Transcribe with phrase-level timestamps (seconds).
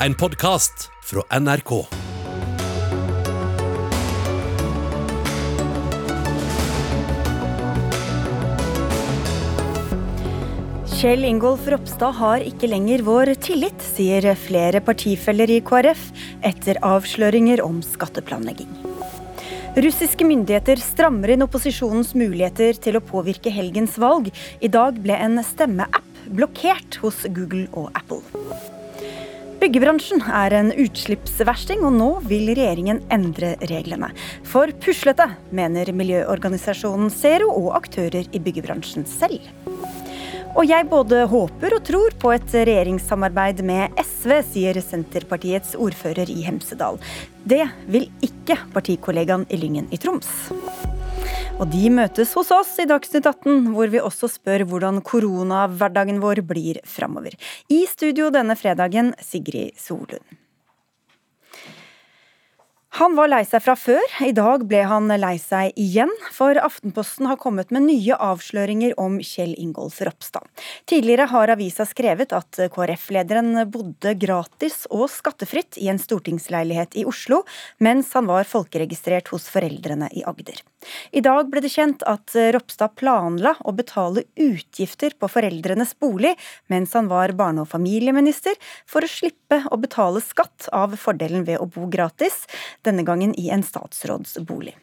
[0.00, 1.70] en podkast fra NRK.
[10.96, 16.10] Kjell Ingolf Ropstad har ikke lenger vår tillit, sier flere partifeller i KrF
[16.44, 18.70] etter avsløringer om skatteplanlegging.
[19.76, 24.28] Russiske myndigheter strammer inn opposisjonens muligheter til å påvirke helgens valg.
[24.60, 28.75] I dag ble en stemmeapp blokkert hos Google og Apple.
[29.56, 34.10] Byggebransjen er en utslippsversting, og nå vil regjeringen endre reglene.
[34.44, 39.48] For puslete, mener miljøorganisasjonen Zero og aktører i byggebransjen selv.
[40.56, 46.42] Og jeg både håper og tror på et regjeringssamarbeid med SV, sier Senterpartiets ordfører i
[46.46, 47.00] Hemsedal.
[47.44, 50.32] Det vil ikke partikollegaen i Lyngen i Troms.
[51.56, 56.42] Og de møtes hos oss i Dagsnytt 18, hvor vi også spør hvordan koronahverdagen vår
[56.46, 57.36] blir framover.
[57.72, 60.24] I studio denne fredagen, Sigrid Solund.
[62.96, 67.26] Han var lei seg fra før, i dag ble han lei seg igjen, for Aftenposten
[67.28, 70.46] har kommet med nye avsløringer om Kjell Ingolf Ropstad.
[70.88, 77.42] Tidligere har avisa skrevet at KrF-lederen bodde gratis og skattefritt i en stortingsleilighet i Oslo,
[77.84, 80.64] mens han var folkeregistrert hos foreldrene i Agder.
[81.12, 86.34] I dag ble det kjent at Ropstad planla å betale utgifter på foreldrenes bolig
[86.72, 88.54] mens han var barne- og familieminister,
[88.86, 92.44] for å slippe å betale skatt av fordelen ved å bo gratis
[92.86, 94.76] denne gangen i en statsrådsbolig.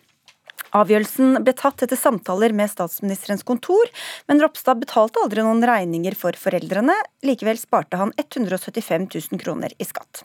[0.73, 3.89] Avgjørelsen ble tatt etter samtaler med statsministerens kontor,
[4.29, 6.95] men Ropstad betalte aldri noen regninger for foreldrene.
[7.23, 10.23] Likevel sparte han 175 000 kroner i skatt.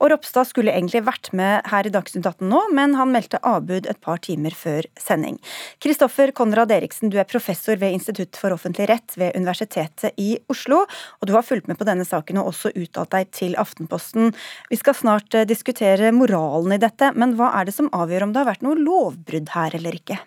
[0.00, 3.90] Og Ropstad skulle egentlig vært med her i Dagsnytt 18 nå, men han meldte avbud
[3.90, 5.36] et par timer før sending.
[5.84, 10.82] Kristoffer Konrad Eriksen, du er professor ved Institutt for offentlig rett ved Universitetet i Oslo,
[11.20, 14.32] og du har fulgt med på denne saken og også uttalt deg til Aftenposten.
[14.72, 18.34] Vi skal snart eh, diskutere moralen i dette, men hva er det som avgjør om
[18.34, 20.18] det har vært noe lovbrudd her eller ikke?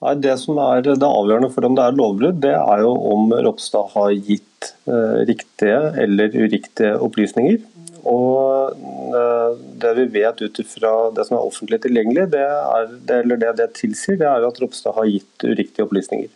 [0.00, 3.34] Nei, Det som er det avgjørende for om det er lovbrudd, det er jo om
[3.46, 7.60] Ropstad har gitt eh, riktige eller uriktige opplysninger.
[8.08, 8.72] Og
[9.20, 13.40] eh, Det vi vet ut fra det som er offentlig tilgjengelig, det, er, det, eller
[13.40, 16.32] det det tilsier, det er at Ropstad har gitt uriktige opplysninger.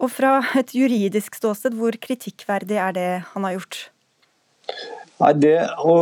[0.00, 3.82] Og fra et juridisk ståsted, hvor kritikkverdig er det han har gjort?
[5.20, 5.94] Nei, det å,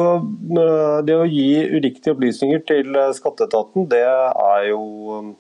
[1.03, 5.34] det å, gi uriktige opplysninger til skatteetaten, det er, jo,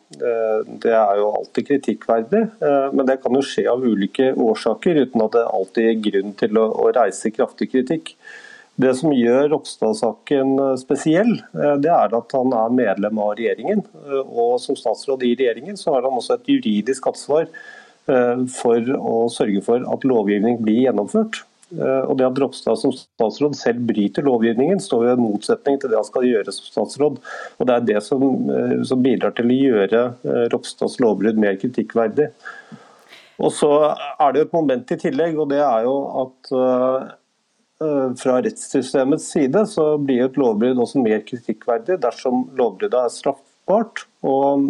[0.82, 2.42] det er jo alltid kritikkverdig.
[2.58, 6.58] Men det kan jo skje av ulike årsaker, uten at det alltid er grunn til
[6.58, 8.16] å, å reise kraftig kritikk.
[8.78, 13.84] Det som gjør Ropstad-saken spesiell, det er at han er medlem av regjeringen.
[14.26, 17.46] Og som statsråd i regjeringen så har han også et juridisk ansvar
[18.54, 21.42] for å sørge for at lovgivning blir gjennomført.
[21.76, 25.92] Eh, og det at Ropstad som statsråd selv bryter lovgivningen, står jo i motsetning til
[25.92, 27.20] det han skal gjøre som statsråd.
[27.58, 31.60] Og Det er det som, eh, som bidrar til å gjøre eh, Ropstads lovbrudd mer
[31.60, 32.30] kritikkverdig.
[33.38, 33.70] Og Så
[34.18, 35.96] er det jo et moment i tillegg, og det er jo
[36.26, 37.16] at
[38.18, 43.12] fra rettssystemets side så blir et lovbrudd også mer kritikkverdig dersom lovbruddet er
[43.68, 44.06] straffbart.
[44.26, 44.64] Og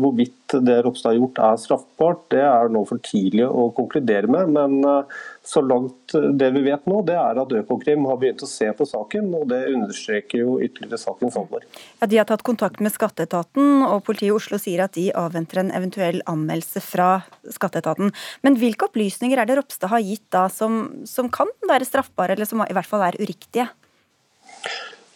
[0.00, 4.48] Hvorvidt det Ropstad har gjort er straffbart, det er nå for tidlig å konkludere med.
[4.54, 5.04] Men
[5.44, 8.86] så langt det vi vet nå, det er at Økokrim har begynt å se på
[8.88, 11.66] saken, og det understreker jo ytterligere sakens alvor.
[12.00, 15.60] Ja, De har tatt kontakt med skatteetaten, og politiet i Oslo sier at de avventer
[15.60, 18.14] en eventuell anmeldelse fra skatteetaten.
[18.46, 22.48] Men hvilke opplysninger er det Ropstad har gitt da som, som kan være straffbare, eller
[22.48, 23.68] som i hvert fall er uriktige?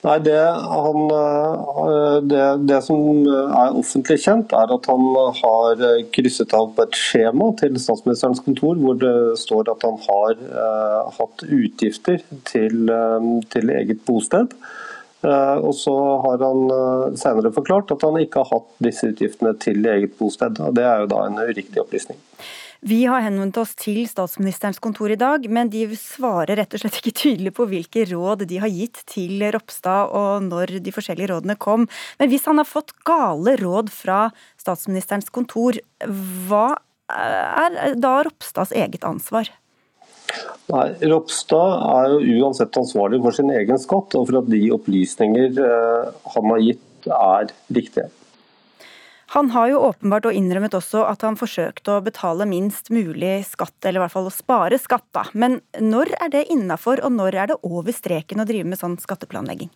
[0.00, 0.38] Nei, det,
[0.72, 5.02] han, eh, det, det, som er offentlig kjent, er at han
[5.42, 5.82] har
[6.14, 11.10] krysset av på et skjema til statsministerens kontor hvor det står at han har eh,
[11.18, 14.56] hatt utgifter til, uh, til eget bosted.
[15.20, 15.94] Eh, og så
[16.24, 20.62] har han senere forklart at han ikke har hatt disse utgiftene til eget bosted.
[20.64, 22.16] og Det er jo da en uriktig opplysning.
[22.80, 26.96] Vi har henvendt oss til statsministerens kontor i dag, men de svarer rett og slett
[26.96, 31.58] ikke tydelig på hvilke råd de har gitt til Ropstad og når de forskjellige rådene
[31.60, 31.84] kom.
[32.16, 34.30] Men hvis han har fått gale råd fra
[34.60, 35.76] statsministerens kontor,
[36.48, 36.78] hva
[37.12, 39.50] er da Ropstads eget ansvar?
[40.70, 45.60] Nei, Ropstad er jo uansett ansvarlig for sin egen skatt og for at de opplysninger
[45.66, 48.08] eh, han har gitt er riktige.
[49.30, 53.76] Han har jo åpenbart og innrømmet også at han forsøkte å betale minst mulig skatt,
[53.84, 55.22] eller i hvert fall å spare skatt, da.
[55.38, 58.98] Men når er det innafor, og når er det over streken å drive med sånn
[58.98, 59.70] skatteplanlegging?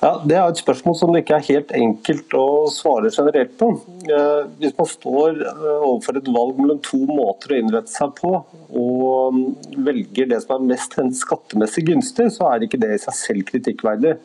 [0.00, 3.68] Ja, Det er et spørsmål som det ikke er helt enkelt å svare generelt på.
[4.08, 8.32] Eh, hvis man står eh, overfor et valg mellom to måter å innrette seg på,
[8.80, 9.42] og mm,
[9.90, 14.16] velger det som er mest skattemessig gunstig, så er ikke det i seg selv kritikkverdig.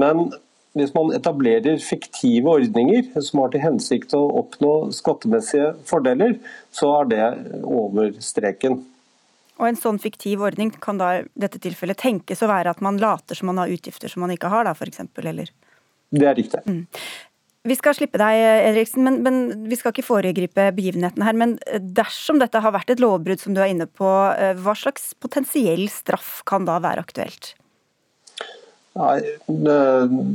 [0.00, 0.30] Men
[0.78, 6.38] hvis man etablerer fiktive ordninger som har til hensikt å oppnå skattemessige fordeler,
[6.72, 7.26] så er det
[7.62, 8.80] over streken.
[9.60, 12.98] Og En sånn fiktiv ordning kan da i dette tilfellet tenkes å være at man
[12.98, 15.52] later som man har utgifter som man ikke har, da, f.eks., eller?
[16.12, 16.64] Det er riktig.
[16.66, 16.86] Mm.
[17.62, 18.40] Vi skal slippe deg,
[18.72, 21.36] Eriksen, men, men, vi skal ikke foregripe begivenheten her.
[21.38, 21.54] Men
[21.94, 25.84] dersom dette har vært et lovbrudd, som du er inne på, eh, hva slags potensiell
[25.92, 27.52] straff kan da være aktuelt?
[28.92, 29.76] Nei, det,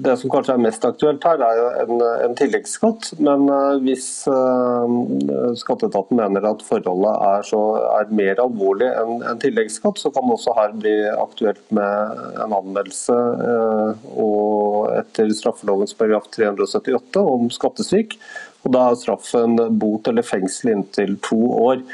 [0.01, 3.12] det, som kanskje er mest aktuelt her, er en, en tilleggsskatt.
[3.21, 7.62] Men uh, hvis uh, skatteetaten mener at forholdet er, så,
[8.00, 12.57] er mer alvorlig enn en tilleggsskatt, så kan det også her bli aktuelt med en
[12.57, 18.18] anmeldelse uh, og etter straffelovens paragraf 378 om skattesvik.
[18.65, 21.86] Og Da er straffen bot eller fengsel inntil to år.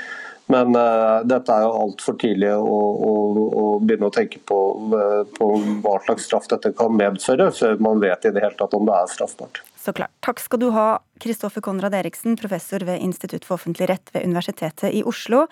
[0.52, 3.12] Men uh, dette er jo altfor tidlig å, å,
[3.48, 4.58] å, begynne å tenke på,
[4.92, 5.52] uh, på,
[5.86, 8.98] hva slags straff dette kan medføre, før man vet i det hele tatt om det
[8.98, 9.62] er straffbart.
[9.84, 10.12] Så klart.
[10.24, 10.88] Takk skal du ha,
[11.24, 15.46] Kristoffer Konrad Eriksen, professor ved Institutt for offentlig rett ved Universitetet i Oslo.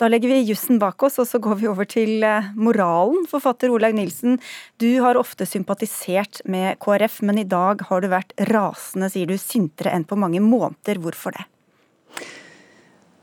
[0.00, 3.28] Da legger vi jussen bak oss, og så går vi over til uh, moralen.
[3.28, 4.40] Forfatter Olaug Nilsen,
[4.80, 9.36] du har ofte sympatisert med KrF, men i dag har du vært rasende, sier du,
[9.40, 11.00] sintere enn på mange måneder.
[11.04, 11.48] Hvorfor det?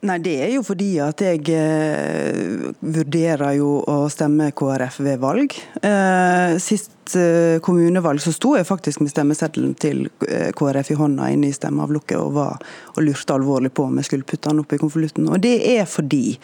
[0.05, 5.55] Nei, Det er jo fordi at jeg eh, vurderer jo å stemme KrF ved valg.
[5.81, 11.31] Eh, sist eh, kommunevalg så sto jeg faktisk med stemmeseddelen til eh, KrF i hånda
[11.33, 12.37] inne i stemmeavlukket og,
[12.93, 15.31] og lurte alvorlig på om jeg skulle putte den opp i konvolutten.
[15.31, 16.37] Og det er fordi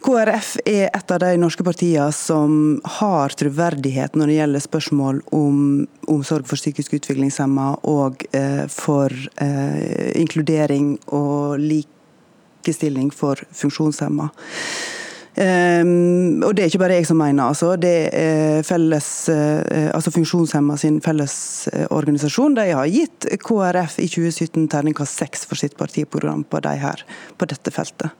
[0.00, 2.52] KrF er et av de norske partiene som
[3.00, 5.64] har troverdighet når det gjelder spørsmål om
[6.10, 9.12] omsorg for psykisk utviklingshemma og eh, for
[9.42, 11.90] eh, inkludering og lik
[12.60, 14.30] likestilling for funksjonshemma.
[15.40, 17.76] Um, og det er ikke bare jeg som mener, altså.
[17.80, 22.58] Det er felles, uh, altså Funksjonshemma sin fellesorganisasjon.
[22.58, 27.04] De har gitt KrF i 2017 terningkast seks for sitt partiprogram på, de her,
[27.38, 28.10] på dette feltet.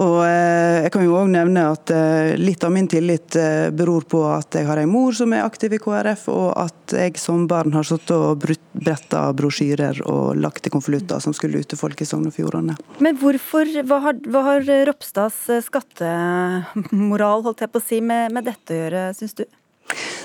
[0.00, 4.06] Og eh, jeg kan jo også nevne at eh, Litt av min tillit eh, beror
[4.08, 7.44] på at jeg har en mor som er aktiv i KrF, og at jeg som
[7.50, 12.00] barn har sittet og bretta brosjyrer og lagt i konvolutter som skulle ut til folk
[12.00, 12.78] i Sogn og Fjordane.
[13.04, 18.48] Men hvorfor, hva har, hva har Ropstads skattemoral holdt jeg på å si, med, med
[18.48, 19.44] dette å gjøre, syns du?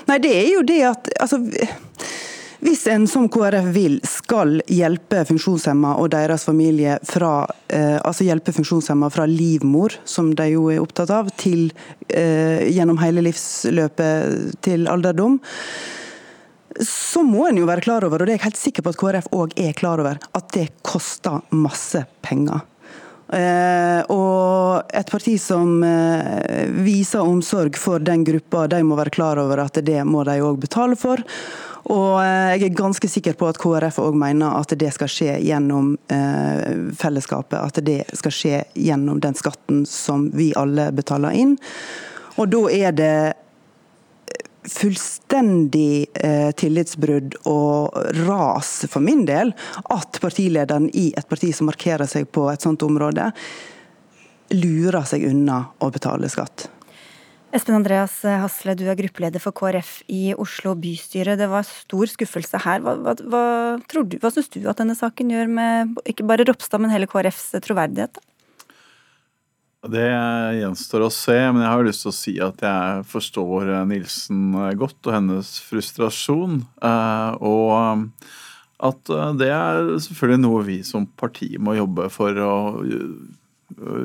[0.06, 1.40] Nei, det er jo det at altså,
[2.64, 8.54] hvis en som KrF vil skal hjelpe funksjonshemma og deres familie fra eh, altså hjelpe
[8.56, 11.68] funksjonshemma fra livmor, som de jo er opptatt av, til
[12.08, 15.38] eh, gjennom hele livsløpet til alderdom,
[16.82, 19.00] så må en jo være klar over, og det er jeg helt sikker på at
[19.00, 22.64] KrF òg er klar over, at det koster masse penger.
[23.26, 29.40] Eh, og et parti som eh, viser omsorg for den gruppa, de må være klar
[29.42, 31.22] over at det må de òg betale for.
[31.90, 35.38] Og eh, jeg er ganske sikker på at KrF òg mener at det skal skje
[35.42, 35.94] gjennom
[36.98, 37.58] fellesskapet.
[37.58, 41.56] At det skal skje gjennom den skatten som vi alle betaler inn.
[42.36, 43.16] Og da er det
[44.70, 47.96] fullstendig eh, tillitsbrudd og
[48.26, 49.52] ras for min del
[49.92, 53.30] at partilederen i et parti som markerer seg på et sånt område,
[54.54, 56.68] lurer seg unna å betale skatt.
[57.54, 61.38] Espen Andreas Hasle, du er gruppeleder for KrF i Oslo bystyre.
[61.38, 62.82] Det var stor skuffelse her.
[62.84, 63.44] Hva, hva, hva,
[64.20, 68.20] hva syns du at denne saken gjør med ikke bare Ropstad, men hele KrFs troverdighet?
[69.84, 70.06] Det
[70.58, 74.98] gjenstår å se, men jeg har lyst til å si at jeg forstår Nilsen godt
[75.06, 76.62] og hennes frustrasjon.
[76.82, 78.08] Eh, og
[78.86, 82.56] at det er selvfølgelig noe vi som parti må jobbe for å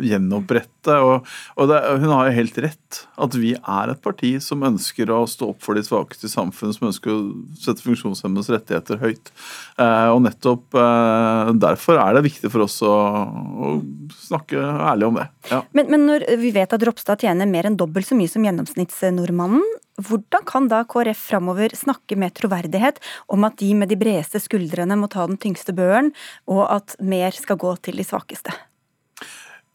[0.02, 0.96] gjenopprette.
[1.06, 3.02] Og, og det, hun har jo helt rett.
[3.22, 6.78] At vi er et parti som ønsker å stå opp for de svakeste i samfunnet,
[6.78, 7.20] som ønsker å
[7.62, 9.34] sette funksjonshemmedes rettigheter høyt.
[9.78, 13.76] Eh, og nettopp eh, derfor er det viktig for oss å, å
[14.24, 15.28] snakke ærlig om det.
[15.52, 15.62] Ja.
[15.78, 19.64] Men, men, når vi vet at Ropstad tjener mer enn dobbelt så mye som gjennomsnittsnordmannen,
[20.02, 22.98] hvordan kan da KrF framover snakke med troverdighet
[23.32, 26.10] om at de med de bredeste skuldrene må ta den tyngste børen,
[26.50, 28.56] og at mer skal gå til de svakeste?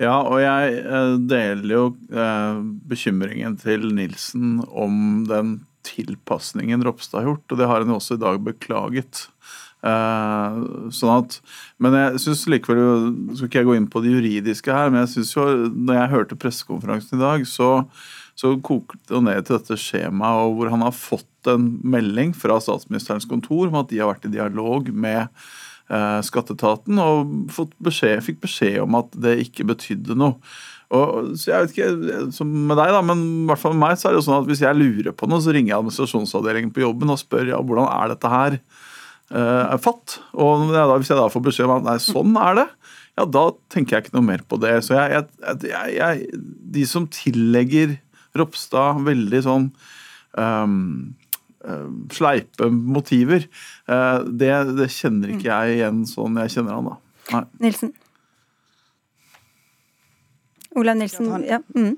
[0.03, 2.59] Ja, og jeg eh, deler jo eh,
[2.91, 8.21] bekymringen til Nilsen om den tilpasningen Ropstad har gjort, og det har jo også i
[8.21, 9.23] dag beklaget.
[9.87, 10.59] Eh,
[10.93, 11.39] sånn at,
[11.81, 12.85] men jeg synes likevel,
[13.39, 16.13] skal ikke jeg gå inn på det juridiske her, men jeg synes jo, når jeg
[16.13, 17.73] hørte pressekonferansen i dag, så
[18.37, 23.25] så kokte det ned til dette skjemaet hvor han har fått en melding fra statsministerens
[23.29, 25.31] kontor om at de har vært i dialog med
[25.87, 27.37] skatteetaten og
[27.79, 30.41] beskjed, fikk beskjed om at det ikke betydde noe.
[30.95, 33.99] Og, så jeg vet ikke, som med deg da, men i hvert fall med meg
[33.99, 36.71] så er det jo sånn at Hvis jeg lurer på noe, så ringer jeg administrasjonsavdelingen
[36.75, 38.61] på jobben og spør ja, hvordan er dette her
[39.27, 40.21] er fatt.
[40.39, 42.67] Og hvis jeg da får beskjed om at nei, sånn er det,
[43.17, 44.75] ja, da tenker jeg ikke noe mer på det.
[44.87, 45.25] Så jeg,
[45.65, 46.43] jeg, jeg,
[46.77, 47.97] De som tillegger
[48.37, 49.71] Ropstad veldig sånn
[50.37, 51.15] um,
[52.15, 53.47] sleipe motiver,
[53.91, 56.99] uh, det, det, kjenner ikke jeg igjen sånn jeg kjenner han da.
[57.35, 57.45] Nei.
[57.67, 57.93] Nilsen?
[60.77, 61.61] Olav Nilsen, ja.
[61.75, 61.97] Mm.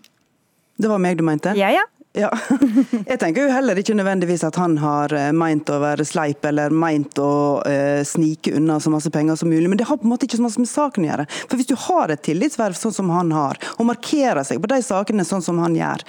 [0.78, 1.52] Det var meg du mente?
[1.58, 1.84] Ja, ja.
[2.16, 2.30] Ja.
[3.06, 6.72] Jeg tenker jo heller ikke nødvendigvis at han har eh, meint å være sleip eller
[6.74, 10.14] meint å eh, snike unna så masse penger som mulig, men det har på en
[10.14, 11.26] måte ikke så masse med saken å gjøre.
[11.44, 14.80] For hvis du har et tillitsverv sånn som han har, og markerer seg på de
[14.86, 16.06] sakene sånn som han gjør,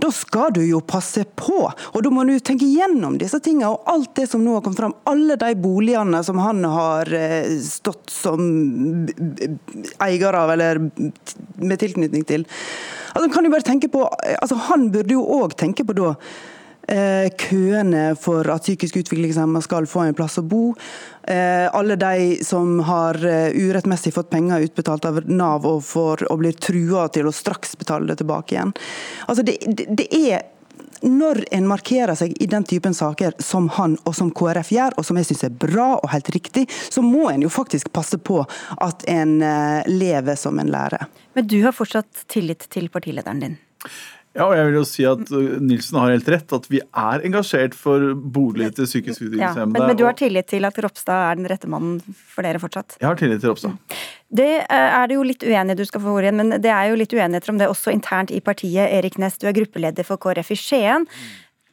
[0.00, 1.64] da skal du jo passe på.
[1.68, 4.80] Og da må du tenke gjennom disse tingene og alt det som nå har kommet
[4.80, 4.96] fram.
[5.10, 8.40] Alle de boligene som han har eh, stått som
[10.02, 12.46] eier av, eller med tilknytning til.
[13.12, 14.06] Altså, kan du bare tenke på,
[14.38, 16.51] altså, Han burde jo òg tenke på da Eh,
[16.82, 20.72] køene for at psykisk utviklingshemmede skal få en plass å bo.
[21.22, 26.40] Eh, alle de som har eh, urettmessig fått penger utbetalt av Nav og, får, og
[26.42, 28.72] blir trua til å straks betale det tilbake igjen.
[29.28, 30.48] Altså det, det, det er
[31.02, 35.06] når en markerer seg i den typen saker som han og som KrF gjør, og
[35.06, 38.38] som jeg syns er bra og helt riktig, så må en jo faktisk passe på
[38.78, 39.32] at en
[39.90, 41.08] lever som en lærer.
[41.34, 43.58] Men du har fortsatt tillit til partilederen din?
[44.32, 47.24] Ja, og jeg vil jo si at uh, Nilsen har helt rett, at vi er
[47.28, 49.82] engasjert for bolig til psykisk utviklingshemmede.
[49.82, 51.98] Ja, men, du har tillit til at Ropstad er den rette mannen
[52.32, 52.96] for dere fortsatt?
[53.02, 53.98] Jeg har tillit til Ropstad.
[54.32, 56.88] Det uh, er det jo litt uenighet du skal få ordet igjen, men det er
[56.88, 58.88] jo litt uenigheter om det også internt i partiet.
[58.88, 61.04] Erik Næss, du er gruppeleder for KrF i Skien.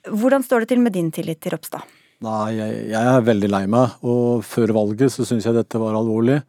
[0.09, 1.87] Hvordan står det til med din tillit til Ropstad?
[2.27, 5.95] Nei, jeg, jeg er veldig lei meg, og før valget så syns jeg dette var
[5.95, 6.41] alvorlig.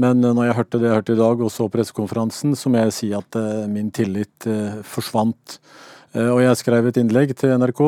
[0.00, 2.84] Men eh, når jeg hørte det jeg hørte i dag, og så pressekonferansen, så må
[2.84, 5.58] jeg si at eh, min tillit eh, forsvant.
[6.12, 7.78] Og jeg skrev et innlegg til NRK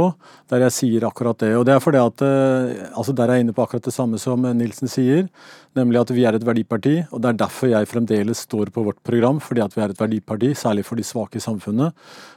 [0.49, 1.50] der jeg sier akkurat det.
[1.59, 2.23] Og det er fordi at
[2.97, 5.26] altså Der er jeg inne på akkurat det samme som Nilsen sier,
[5.76, 6.95] nemlig at vi er et verdiparti.
[7.12, 10.00] Og det er derfor jeg fremdeles står på vårt program, fordi at vi er et
[10.00, 11.93] verdiparti, særlig for de svake i samfunnet.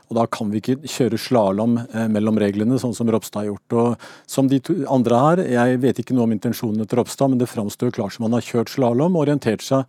[0.07, 3.75] Og da kan vi ikke kjøre slalåm eh, mellom reglene, sånn som Ropstad har gjort.
[3.79, 7.49] Og som de andre her, jeg vet ikke noe om intensjonene til Ropstad, men det
[7.51, 9.83] framstår klart som han har kjørt slalåm orientert seg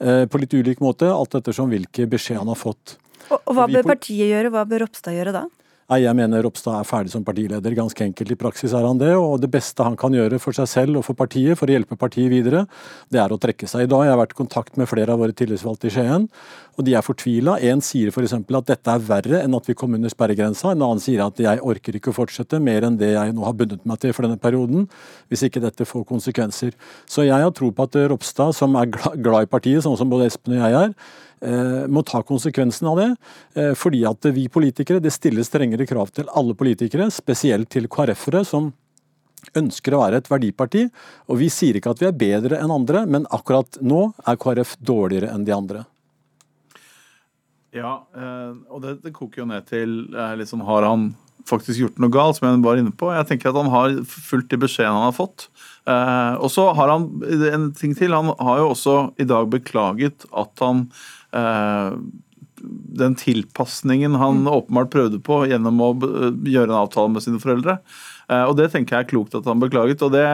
[0.00, 2.96] eh, på litt ulik måte, alt ettersom hvilke beskjed han har fått.
[3.28, 5.46] Og, og Hva bør partiet gjøre, hva bør Ropstad gjøre da?
[5.88, 7.72] Nei, Jeg mener Ropstad er ferdig som partileder.
[7.72, 9.14] Ganske enkelt i praksis er han det.
[9.16, 11.96] Og det beste han kan gjøre for seg selv og for partiet, for å hjelpe
[11.96, 12.66] partiet videre,
[13.08, 13.86] det er å trekke seg.
[13.86, 16.28] I dag jeg har vært i kontakt med flere av våre tillitsvalgte i Skien,
[16.78, 17.58] og de er fortvila.
[17.68, 18.36] En sier f.eks.
[18.38, 20.72] at dette er verre enn at vi kom under sperregrensa.
[20.72, 23.56] En annen sier at jeg orker ikke å fortsette mer enn det jeg nå har
[23.58, 24.88] bundet meg til for denne perioden,
[25.28, 26.76] hvis ikke dette får konsekvenser.
[27.10, 30.30] Så jeg har tro på at Ropstad, som er glad i partiet, sånn som både
[30.30, 30.94] Espen og jeg er,
[31.40, 33.08] Eh, må ta konsekvensen av det.
[33.54, 38.44] Eh, fordi at vi politikere, det stilles strengere krav til alle politikere, spesielt til KrF-ere,
[38.44, 38.72] som
[39.56, 40.88] ønsker å være et verdiparti.
[41.28, 44.76] Og vi sier ikke at vi er bedre enn andre, men akkurat nå er KrF
[44.82, 45.84] dårligere enn de andre.
[47.76, 49.98] Ja, eh, og det, det koker jo ned til
[50.40, 51.10] liksom, Har han
[51.48, 53.10] faktisk gjort noe galt, som jeg var inne på?
[53.12, 55.46] Jeg tenker at han har fulgt de beskjedene han har fått.
[55.88, 57.06] og så har han
[57.48, 58.12] en ting til.
[58.12, 60.90] Han har jo også i dag beklaget at han
[61.32, 61.92] Eh,
[62.98, 64.48] den tilpasningen han mm.
[64.48, 67.78] åpenbart prøvde på gjennom å gjøre en avtale med sine foreldre.
[68.28, 70.24] Eh, og Det tenker jeg er klokt at han beklaget, og det,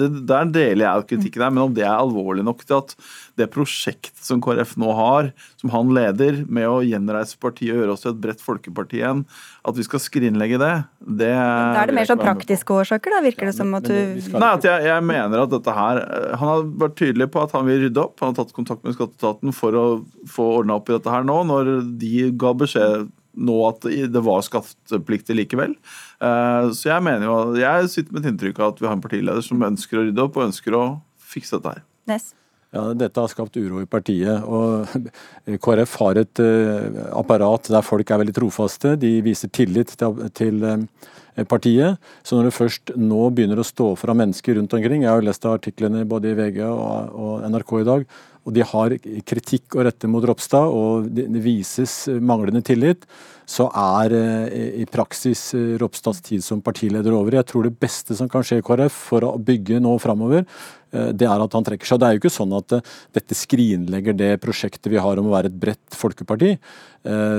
[0.00, 1.52] det, der deler jeg kritikken her.
[1.52, 2.94] Men om det er alvorlig nok til at
[3.36, 5.28] det prosjektet som KrF nå har,
[5.60, 9.26] som han leder, med å gjenreise partiet og gjøre oss til et bredt folkeparti igjen,
[9.68, 10.72] at vi skal skrinlegge det,
[11.20, 13.96] det Da er det mer sånn praktiske årsaker, da, virker det som at du
[14.36, 16.00] Nei, at jeg, jeg, mener at dette her
[16.38, 18.16] Han har vært tydelig på at han vil rydde opp.
[18.22, 19.84] Han har tatt kontakt med skatteetaten for å
[20.30, 24.44] få ordna opp i dette her nå, når de ga beskjed nå at det var
[24.44, 25.76] skattepliktig likevel.
[26.20, 29.04] Eh, så jeg mener jo, jeg sitter med et inntrykk av at vi har en
[29.04, 30.84] partileder som ønsker å rydde opp og ønsker å
[31.36, 31.86] fikse dette her.
[32.10, 32.32] Nes.
[32.74, 34.42] Ja, Dette har skapt uro i partiet.
[34.44, 34.88] og
[35.64, 38.96] KrF har et uh, apparat der folk er veldig trofaste.
[39.00, 42.00] De viser tillit til, uh, partiet.
[42.26, 45.28] Så når det først nå begynner å stå fra mennesker rundt omkring Jeg har jo
[45.28, 48.08] lest artiklene både i VG og, og NRK i dag
[48.46, 48.94] og de har
[49.26, 53.02] kritikk å rette mot Ropstad, og det vises manglende tillit,
[53.46, 54.14] så er
[54.54, 55.48] i praksis
[55.82, 57.36] Ropstads tid som partileder over.
[57.38, 60.46] Jeg tror det beste som kan skje i KrF for å bygge nå framover,
[60.90, 62.00] det er at han trekker seg.
[62.00, 62.78] Det er jo ikke sånn at
[63.18, 66.54] dette skrinlegger det prosjektet vi har om å være et bredt folkeparti,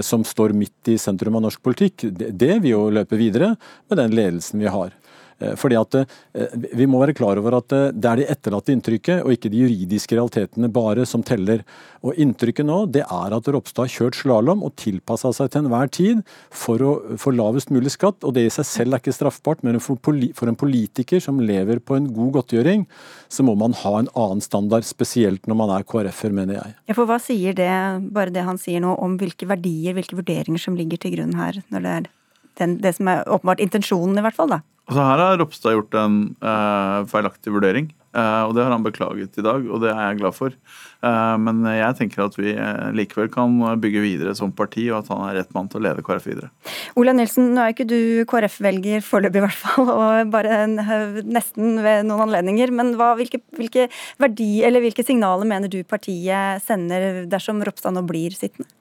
[0.04, 2.08] som står midt i sentrum av norsk politikk.
[2.12, 3.56] Det vil jo løpe videre
[3.88, 4.92] med den ledelsen vi har.
[5.40, 8.74] Eh, fordi at eh, Vi må være klar over at eh, det er det etterlatte
[8.74, 11.64] inntrykket, og ikke de juridiske realitetene bare, som teller.
[12.02, 15.92] Og Inntrykket nå det er at Ropstad har kjørt slalåm og tilpassa seg til enhver
[15.94, 18.24] tid for å få lavest mulig skatt.
[18.24, 21.98] og Det i seg selv er ikke straffbart, men for en politiker som lever på
[21.98, 22.88] en god godtgjøring,
[23.30, 26.78] så må man ha en annen standard, spesielt når man er KrF-er, mener jeg.
[26.90, 27.72] Ja, for Hva sier det,
[28.14, 31.62] bare det han sier nå, om hvilke verdier, hvilke vurderinger som ligger til grunn her,
[31.74, 32.10] når det er
[32.58, 34.58] den, det som er åpenbart intensjonen, i hvert fall?
[34.58, 34.64] da?
[34.88, 39.36] Altså Her har Ropstad gjort en uh, feilaktig vurdering, uh, og det har han beklaget
[39.36, 40.56] i dag, og det er jeg glad for.
[41.04, 42.54] Uh, men jeg tenker at vi
[42.96, 46.06] likevel kan bygge videre som parti, og at han er rett mann til å lede
[46.08, 46.54] KrF videre.
[46.96, 48.00] Ola Nilsen, nå er ikke du
[48.32, 52.72] KrF-velger foreløpig i hvert fall, og bare nesten ved noen anledninger.
[52.80, 53.90] Men hva, hvilke, hvilke,
[54.24, 54.52] verdi,
[54.88, 58.72] hvilke signaler mener du partiet sender dersom Ropstad nå blir sittende?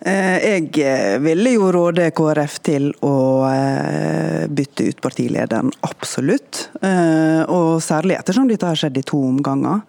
[0.00, 3.16] Eh, jeg eh, ville jo råde KrF til å
[3.50, 6.70] eh, bytte ut partilederen, absolutt.
[6.80, 9.84] Og særlig ettersom dette har skjedd i to omganger.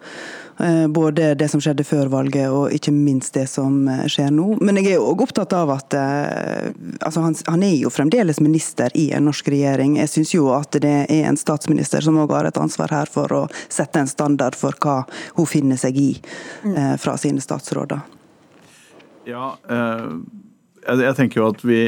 [0.92, 4.58] Både det som skjedde før valget og ikke minst det som skjer nå.
[4.62, 9.08] Men jeg er òg opptatt av at altså han, han, er jo fremdeles minister i
[9.16, 9.96] en norsk regjering.
[9.98, 13.32] Jeg syns jo at det er en statsminister som òg har et ansvar her for
[13.34, 15.00] å sette en standard for hva
[15.40, 16.10] hun finner seg i
[17.00, 18.21] fra sine statsråder.
[19.28, 20.08] Ja, eh,
[20.82, 21.80] jeg, tenker jo at vi,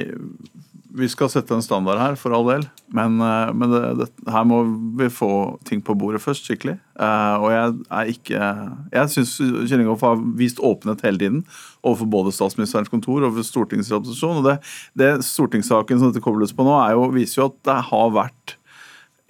[0.95, 2.67] vi skal sette en standard her, for all del.
[2.95, 4.61] Men, eh, men det, det, her må
[5.01, 5.31] vi få
[5.67, 6.77] ting på bordet først, skikkelig.
[6.95, 8.51] Eh, og jeg er ikke
[8.95, 11.41] Jeg syns Kjellinghoff har vist åpenhet hele tiden
[11.83, 14.43] overfor både statsministerens kontor og Stortingets representasjon.
[14.43, 14.59] Og det,
[14.99, 18.59] det stortingssaken som dette kobles på nå, jo, viser jo at det har vært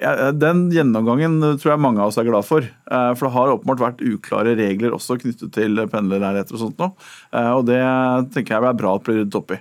[0.05, 2.65] ja, den gjennomgangen tror jeg mange av oss er glad for.
[2.65, 6.91] Eh, for det har åpenbart vært uklare regler også knyttet til pendlerleiligheter og sånt nå.
[7.33, 7.81] Eh, og det
[8.35, 9.61] tenker jeg er bra at blir ryddet opp i.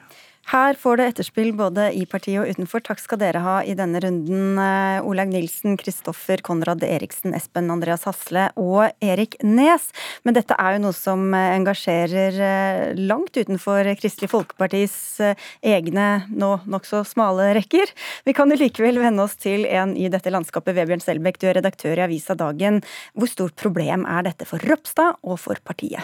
[0.51, 2.81] Her får det etterspill både i partiet og utenfor.
[2.83, 4.59] Takk skal dere ha i denne runden.
[4.59, 9.88] Eh, Olaug Nilsen, Kristoffer Konrad Eriksen, Espen Andreas Hasle og Erik Nes.
[10.27, 15.39] Men dette er jo noe som engasjerer eh, langt utenfor Kristelig Folkepartis eh,
[15.73, 17.95] egne, nå nokså smale rekker.
[18.27, 20.75] Vi kan jo likevel vende oss til en i dette landskapet.
[20.75, 22.84] Vebjørn Selbekk, du er redaktør i avisa Dagen.
[23.15, 26.03] Hvor stort problem er dette for Ropstad og for partiet?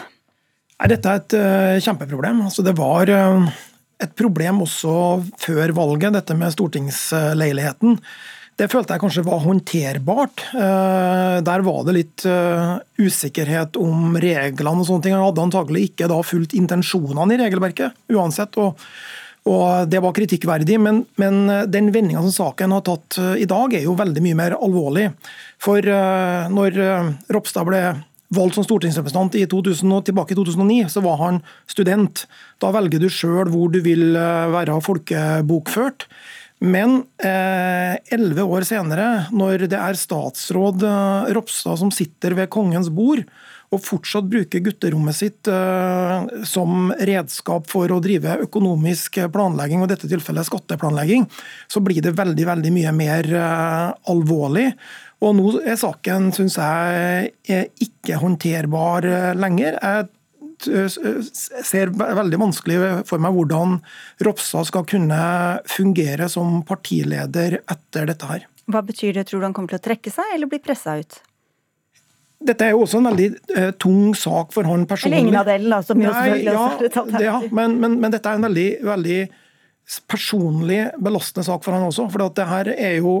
[0.80, 2.46] Dette er et kjempeproblem.
[2.48, 3.10] Altså det var
[4.00, 4.92] et problem også
[5.40, 7.98] før valget, dette med stortingsleiligheten.
[8.60, 10.42] Det følte jeg kanskje var håndterbart.
[10.52, 15.16] Eh, der var det litt eh, usikkerhet om reglene og sånne ting.
[15.16, 18.60] Han hadde antagelig ikke da fulgt intensjonene i regelverket, uansett.
[18.60, 18.76] og,
[19.48, 21.40] og Det var kritikkverdig, men, men
[21.72, 25.08] den vendinga som saken har tatt eh, i dag, er jo veldig mye mer alvorlig.
[25.60, 26.76] For når
[27.28, 27.80] Ropstad ble
[28.34, 31.40] valgt som stortingsrepresentant i 2000, tilbake i 2009, så var han
[31.70, 32.26] student.
[32.62, 36.06] Da velger du sjøl hvor du vil eh, være folkebokført.
[36.60, 42.52] Men eh, elleve eh, år senere, når det er statsråd eh, Ropstad som sitter ved
[42.52, 43.24] kongens bord,
[43.70, 49.94] og fortsatt bruker gutterommet sitt eh, som redskap for å drive økonomisk planlegging, og i
[49.94, 51.28] dette tilfellet skatteplanlegging,
[51.70, 54.68] så blir det veldig, veldig mye mer eh, alvorlig.
[55.20, 57.34] Og nå er saken, syns jeg,
[57.84, 59.76] ikke håndterbar eh, lenger.
[59.80, 60.08] Jeg
[61.64, 62.78] ser veldig vanskelig
[63.08, 63.78] for meg hvordan
[64.26, 65.20] Ropstad skal kunne
[65.68, 68.46] fungere som partileder etter dette her.
[68.70, 69.26] Hva betyr det?
[69.28, 71.20] Tror du han kommer til å trekke seg, eller bli pressa ut?
[72.40, 75.12] Dette er jo også en veldig uh, tung sak for han personlig.
[75.12, 78.30] Eller ingen av delene, som jo selvfølgelig ja, også er ja, men, men, men, dette
[78.30, 79.18] er en veldig, veldig
[80.10, 82.06] personlig belastende sak for han også.
[82.12, 83.14] For det her jo,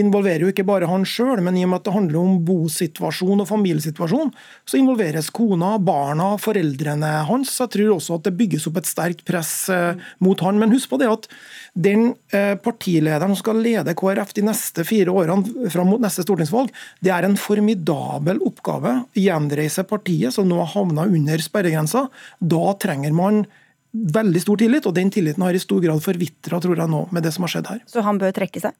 [0.00, 3.40] involverer jo ikke bare han sjøl, men i og med at det handler om bosituasjon
[3.40, 4.32] og familiesituasjon,
[4.68, 7.54] så involveres kona, barna, foreldrene hans.
[7.62, 10.60] Jeg tror også at det bygges opp et sterkt press eh, mot han.
[10.60, 11.30] Men husk på det at
[11.72, 16.68] den eh, partilederen som skal lede KrF de neste fire årene fram mot neste stortingsvalg,
[17.00, 18.98] det er en formidabel oppgave.
[19.16, 22.08] Gjenreise partiet som nå har havna under sperregrensa.
[22.40, 23.44] Da trenger man
[23.92, 27.26] veldig stor tillit, og den tilliten har i stor grad forvitra tror jeg nå, med
[27.26, 27.82] det som har skjedd her.
[27.90, 28.76] Så han bør trekke seg?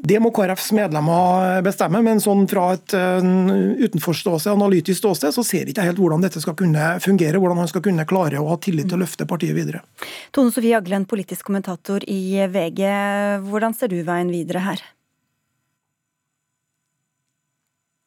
[0.00, 5.68] Det må KrFs medlemmer bestemme, men sånn fra et utenforståelse, utenforståsted, analytisk ståsted, så ser
[5.68, 8.88] ikke helt hvordan dette skal kunne fungere, hvordan han skal kunne klare å ha tillit
[8.88, 9.82] til å løfte partiet videre.
[10.32, 12.80] Tone Sofie Aglen, politisk kommentator i VG.
[13.44, 14.86] Hvordan ser du veien videre her?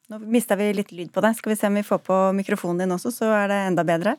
[0.09, 1.37] Nå mista vi litt lyd på deg.
[1.37, 4.17] Skal vi se om vi får på mikrofonen din også, så er det enda bedre.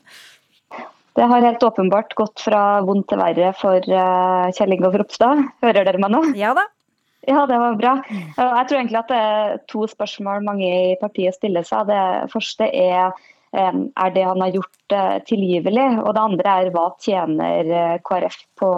[1.15, 5.45] Det har helt åpenbart gått fra vondt til verre for uh, Kjell Ingolf Ropstad.
[5.63, 6.23] Hører dere meg nå?
[6.35, 6.67] Ja da.
[7.25, 7.93] Ja, det var bra.
[8.37, 11.87] Jeg tror egentlig at det er to spørsmål mange i partiet stiller seg.
[11.89, 13.15] Det første er
[13.55, 18.37] er det han har gjort eh, tilgivelig, og det andre er hva tjener eh, KrF
[18.59, 18.71] på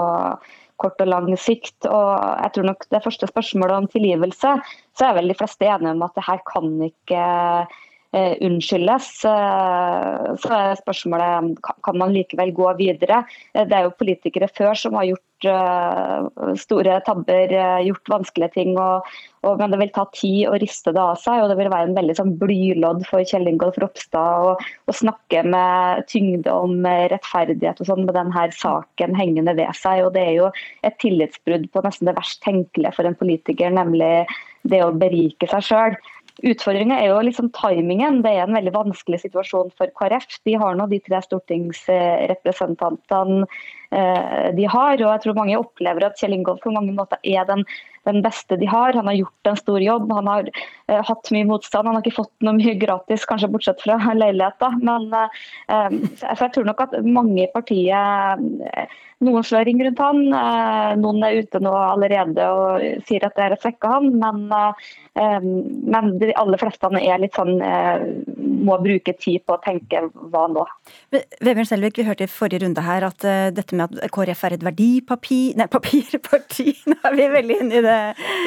[0.77, 1.87] kort og lang sikt.
[1.89, 2.11] Og
[2.43, 4.53] jeg tror nok Det første spørsmålet om tilgivelse,
[4.97, 7.77] så er vel de fleste enige om at det her kan ikke eh,
[8.15, 9.07] unnskyldes.
[9.25, 13.25] Eh, så er spørsmålet kan man likevel gå videre.
[13.53, 15.23] Eh, det er jo politikere før som har gjort
[16.57, 17.51] store tabber,
[17.85, 18.71] gjort vanskelige ting.
[18.81, 19.05] Og,
[19.45, 21.91] og, men det vil ta tid å riste det av seg, og det vil være
[21.91, 27.91] en veldig sånn blylodd for Kjell Ingolf Ropstad å snakke med tyngde om rettferdighet og
[27.91, 30.07] sånn med denne saken hengende ved seg.
[30.07, 30.49] Og det er jo
[30.81, 34.25] et tillitsbrudd på nesten det verst tenkelige for en politiker, nemlig
[34.67, 35.97] det å berike seg sjøl.
[36.45, 38.19] Utfordringa er jo liksom timingen.
[38.21, 40.27] Det er en veldig vanskelig situasjon for KrF.
[40.45, 43.47] De har nå de tre stortingsrepresentantene
[43.89, 44.95] eh, de har.
[45.01, 47.61] og jeg tror Mange opplever at Kjell Ingolf på mange måter er den
[48.07, 48.95] den beste de har.
[48.97, 51.87] Han har gjort en stor jobb, han har uh, hatt mye motstand.
[51.87, 54.79] Han har ikke fått noe mye gratis, kanskje bortsett fra leiligheter.
[54.81, 55.27] Men uh,
[56.23, 58.47] jeg tror nok at mange i partiet
[59.25, 60.19] Noen slår ring rundt han,
[61.01, 64.11] noen er ute nå allerede og sier at det er å svekke han.
[64.21, 64.43] Men,
[65.89, 70.67] men de aller fleste er litt sånn må bruke tid på å tenke hva nå.
[71.09, 73.25] Vebjørn Selvik, vi hørte i forrige runde her at
[73.57, 77.85] dette med at KrF er et verdipapir, nei, papirparti, nå er vi veldig inne i
[77.87, 77.96] det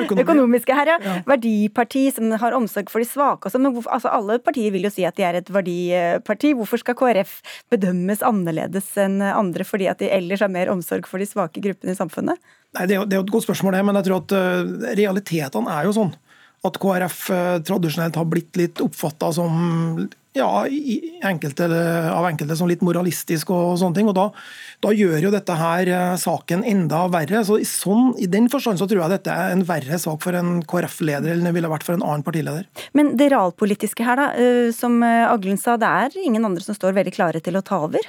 [0.04, 0.24] Økonomi.
[0.24, 0.98] økonomiske her, ja.
[1.04, 1.16] ja.
[1.28, 3.52] Verdiparti som har omsorg for de svake.
[3.58, 6.54] Men hvorfor, altså, alle partier vil jo si at de er et verdiparti.
[6.58, 7.38] Hvorfor skal KrF
[7.72, 11.94] bedømmes annerledes enn andre fordi at de ellers har mer omsorg for de svake gruppene
[11.94, 12.40] i samfunnet?
[12.76, 14.34] Nei, Det er jo, det er jo et godt spørsmål, det, men jeg tror at
[14.36, 16.12] uh, realitetene er jo sånn
[16.68, 19.54] at KrF uh, tradisjonelt har blitt litt oppfatta som
[20.36, 20.48] ja,
[21.26, 21.66] enkelte,
[22.12, 24.10] av enkelte som litt moralistisk og sånne ting.
[24.10, 24.26] og Da,
[24.86, 27.42] da gjør jo dette her uh, saken enda verre.
[27.46, 30.38] så i, sånn, I den forstand så tror jeg dette er en verre sak for
[30.38, 32.68] en KrF-leder enn det ville vært for en annen partileder.
[32.94, 37.14] Men det realpolitiske her, da, som Aglen sa, det er ingen andre som står veldig
[37.16, 38.06] klare til å ta over?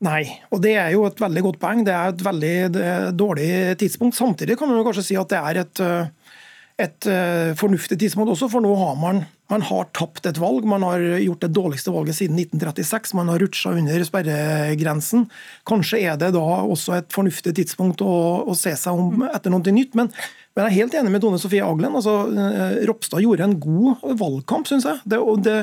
[0.00, 1.82] Nei, og det er jo et veldig godt poeng.
[1.84, 3.50] Det er et veldig dårlig
[3.82, 4.16] tidspunkt.
[4.16, 5.82] Samtidig kan man jo kanskje si at det er et
[6.80, 10.66] et uh, fornuftig tidspunkt også, for nå har man, man har tapt et valg.
[10.68, 13.14] Man har gjort det dårligste valget siden 1936.
[13.18, 15.26] Man har rutsja under sperregrensen.
[15.68, 18.14] Kanskje er det da også et fornuftig tidspunkt å,
[18.46, 19.96] å se seg om etter noe nytt.
[19.98, 20.12] Men
[20.50, 21.94] men jeg er helt enig med Tone Sofie Aglen.
[21.94, 24.98] altså eh, Ropstad gjorde en god valgkamp, syns jeg.
[25.06, 25.54] Det, det,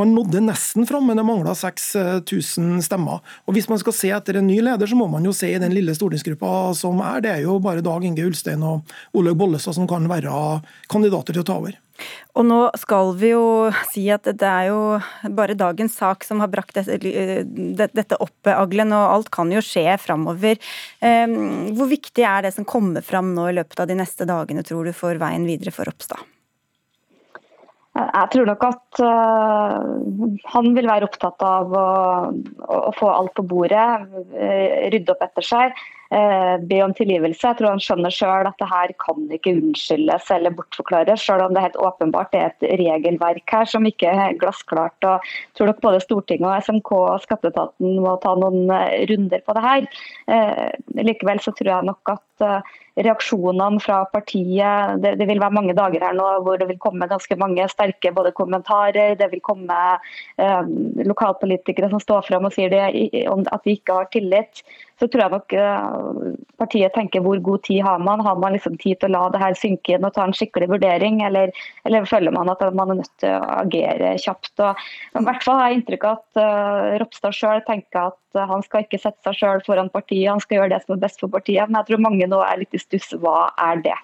[0.00, 3.20] man nådde nesten fram, men det mangla 6000 stemmer.
[3.44, 5.60] Og Hvis man skal se etter en ny leder, så må man jo se i
[5.60, 7.20] den lille stortingsgruppa som er.
[7.20, 10.32] Det er jo bare Dag Inge Ulstein og Olaug Bollestad som kan være
[10.88, 11.76] kandidater til å ta over.
[12.38, 13.44] Og nå skal vi jo
[13.90, 14.80] si at det er jo
[15.36, 20.60] bare dagens sak som har brakt dette opp, Aglen, og alt kan jo skje framover.
[21.04, 24.64] Ehm, hvor viktig er det som kommer fram nå i løpet av de neste dagene,
[24.66, 26.22] tror du, for veien videre for Ropstad?
[28.00, 29.78] Jeg tror nok at uh,
[30.52, 31.86] han vil være opptatt av å,
[32.62, 33.88] å få alt på bordet,
[34.94, 35.74] rydde opp etter seg.
[36.10, 37.44] Eh, be om tilgivelse.
[37.44, 41.54] Jeg tror han skjønner sjøl at det her kan ikke unnskyldes eller bortforklares, sjøl om
[41.54, 44.98] det helt åpenbart er et regelverk her som ikke er glassklart.
[45.06, 49.46] Og jeg tror nok både Stortinget og SMK og skatteetaten må ta noen eh, runder
[49.46, 49.88] på det her.
[50.34, 50.66] Eh,
[50.98, 52.26] likevel så tror jeg nok at
[53.06, 57.08] reaksjonene fra partiet det, det, vil være mange dager her nå hvor det vil komme
[57.10, 59.16] ganske mange sterke både kommentarer.
[59.20, 59.78] Det vil komme
[60.40, 60.70] eh,
[61.08, 62.84] lokalpolitikere som står fram og sier det,
[63.30, 64.64] at de ikke har tillit
[65.00, 68.22] så tror jeg nok eh, partiet tenker hvor god tid har man?
[68.24, 70.70] Har man liksom tid til å la det her synke inn og ta en skikkelig
[70.74, 71.52] vurdering, eller,
[71.88, 74.52] eller føler man at man er nødt til å agere kjapt?
[74.62, 78.18] Og, I hvert fall har jeg inntrykk av at uh, Ropstad sjøl tenker at
[78.50, 81.22] han skal ikke sette seg sjøl foran partiet, han skal gjøre det som er best
[81.22, 81.66] for partiet.
[81.66, 83.10] Men jeg tror mange nå er litt i stuss.
[83.18, 83.96] Hva er det?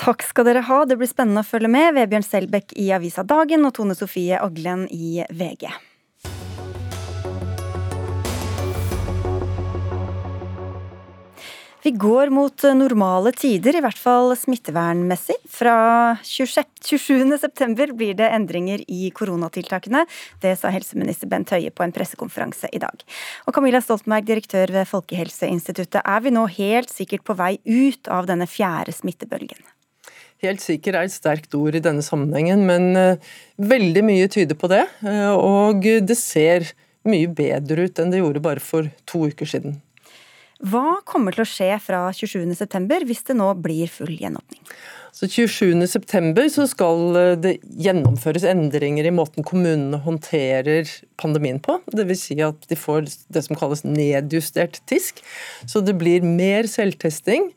[0.00, 1.94] Takk skal dere ha, det blir spennende å følge med.
[1.94, 5.68] Vebjørn Selbekk i avisa Dagen og Tone Sofie Aglen i VG.
[11.84, 15.34] Vi går mot normale tider, i hvert fall smittevernmessig.
[15.52, 15.74] Fra
[16.24, 20.06] 27.9 blir det endringer i koronatiltakene.
[20.40, 23.04] Det sa helseminister Bent Høie på en pressekonferanse i dag.
[23.44, 28.32] Og Camilla Stoltenberg, direktør ved Folkehelseinstituttet, er vi nå helt sikkert på vei ut av
[28.32, 29.60] denne fjerde smittebølgen?
[30.40, 34.72] Helt sikker er et sterkt ord i denne sammenhengen, men uh, veldig mye tyder på
[34.72, 34.86] det.
[35.04, 36.72] Uh, og det ser
[37.04, 39.82] mye bedre ut enn det gjorde bare for to uker siden.
[40.62, 44.62] Hva kommer til å skje fra 27.9 hvis det nå blir full gjenåpning?
[45.14, 50.90] Så 27.9 så skal eh, det gjennomføres endringer i måten kommunene håndterer
[51.22, 51.76] pandemien på.
[51.94, 52.24] Dvs.
[52.26, 55.22] Si at de får det som kalles nedjustert TISK.
[55.70, 57.52] Så det blir mer selvtesting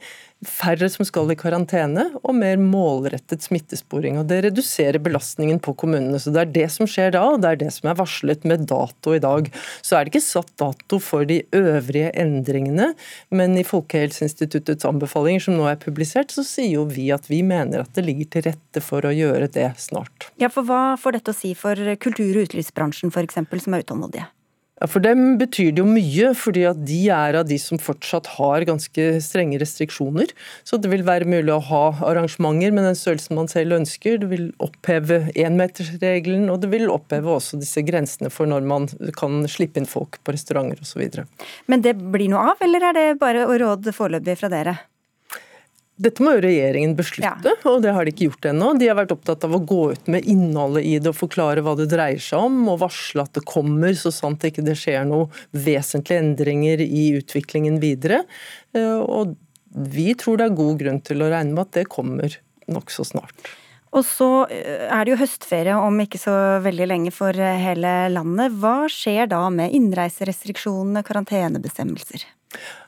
[0.45, 4.19] færre som skal i karantene, og mer målrettet smittesporing.
[4.19, 6.19] og Det reduserer belastningen på kommunene.
[6.19, 8.67] så Det er det som skjer da, og det er det som er varslet med
[8.67, 9.49] dato i dag.
[9.81, 12.93] Så er det ikke satt dato for de øvrige endringene,
[13.31, 17.81] men i Folkehelseinstituttets anbefalinger som nå er publisert, så sier jo vi at vi mener
[17.81, 20.29] at det ligger til rette for å gjøre det snart.
[20.37, 24.27] Ja, for Hva får dette å si for kultur- og utelivsbransjen f.eks., som er utålmodige?
[24.77, 28.29] Ja, For dem betyr det jo mye, fordi at de er av de som fortsatt
[28.35, 30.33] har ganske strenge restriksjoner.
[30.67, 34.19] Så det vil være mulig å ha arrangementer med den størrelsen man selv ønsker.
[34.21, 38.85] Det vil oppheve énmetersregelen, og det vil oppheve også disse grensene for når man
[39.17, 41.23] kan slippe inn folk på restauranter osv.
[41.65, 44.77] Men det blir noe av, eller er det bare råd foreløpig fra dere?
[45.97, 47.69] Dette må jo regjeringen beslutte, ja.
[47.71, 48.69] og det har de ikke gjort ennå.
[48.77, 51.73] De har vært opptatt av å gå ut med innholdet i det og forklare hva
[51.79, 55.31] det dreier seg om, og varsle at det kommer, så sant det ikke skjer noe
[55.57, 58.23] vesentlige endringer i utviklingen videre.
[58.77, 59.33] Eh, og
[59.73, 62.37] vi tror det er god grunn til å regne med at det kommer
[62.69, 63.49] nokså snart.
[63.97, 67.93] Og så eh, er det jo høstferie om ikke så veldig lenge for eh, hele
[68.13, 68.53] landet.
[68.61, 72.27] Hva skjer da med innreiserestriksjonene, karantenebestemmelser?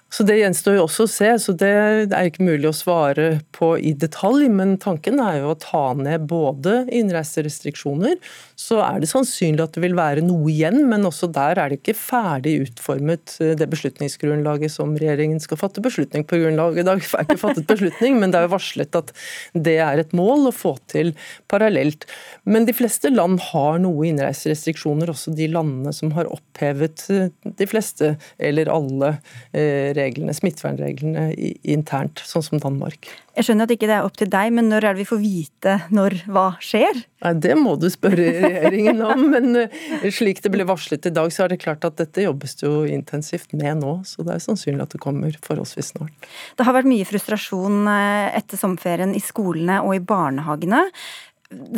[0.10, 1.70] Så Det gjenstår jo også å se, så det
[2.10, 4.48] er ikke mulig å svare på i detalj.
[4.50, 8.18] Men tanken er jo å ta ned både innreiserestriksjoner,
[8.60, 11.80] så er det sannsynlig at det vil være noe igjen, men også der er det
[11.80, 16.80] ikke ferdig utformet eh, det beslutningsgrunnlaget som regjeringen skal fatte beslutning på grunnlag.
[16.82, 19.14] I dag er ikke fattet beslutning, men det er jo varslet at
[19.54, 21.14] det er et mål å få til
[21.52, 22.10] parallelt.
[22.50, 27.30] Men de fleste land har noe innreiserestriksjoner, også de landene som har opphevet eh,
[27.62, 29.14] de fleste eller alle
[29.54, 31.30] eh, reglene, smittevernreglene
[31.68, 33.12] internt, sånn som Danmark.
[33.38, 35.20] Jeg skjønner at ikke det er opp til deg, men når er det vi får
[35.22, 36.98] vite når hva skjer?
[37.24, 41.32] Nei, Det må du spørre regjeringen om, men eh, slik det ble varslet i dag,
[41.32, 44.00] så er det klart at dette jobbes det jo intensivt med nå.
[44.08, 46.30] Så det er sannsynlig at det kommer forholdsvis snart.
[46.60, 50.84] Det har vært mye frustrasjon eh, etter sommerferien i skolene og i barnehagene.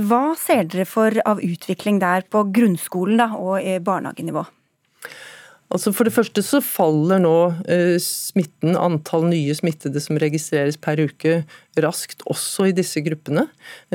[0.07, 4.43] Hva ser dere for av utvikling der på grunnskolen da, og i barnehagenivå?
[5.71, 7.35] Altså For det første så faller nå
[7.71, 11.41] eh, smitten, antall nye smittede som registreres per uke,
[11.79, 13.45] raskt også i disse gruppene.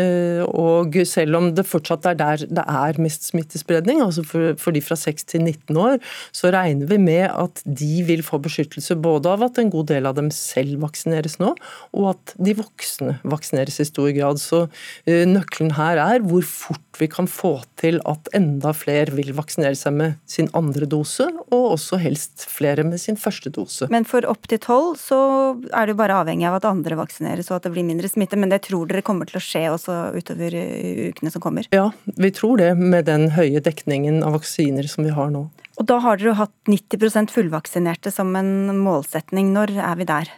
[0.00, 4.82] Eh, og selv om det fortsatt er der det er mest smittespredning, altså for, de
[4.84, 5.98] fra 6 til 19 år,
[6.32, 10.08] så regner vi med at de vil få beskyttelse både av at en god del
[10.08, 11.52] av dem selv vaksineres nå,
[11.96, 14.40] og at de voksne vaksineres i stor grad.
[14.40, 14.66] Så
[15.04, 19.76] eh, nøkkelen her er hvor fort vi kan få til at enda flere vil vaksinere
[19.76, 23.88] seg med sin andre dose, og også helst flere med sin første dose.
[23.92, 25.18] Men for opp til tolv så
[25.76, 28.52] er det bare avhengig av at andre vaksineres og at det blir mindre smitte, men
[28.52, 30.56] det tror dere kommer til å skje også utover
[31.10, 31.68] ukene som kommer?
[31.74, 35.46] Ja, vi tror det med den høye dekningen av vaksiner som vi har nå.
[35.76, 39.52] Og da har dere jo hatt 90% fullvaksinerte som en målsetning.
[39.52, 40.32] Når er vi der?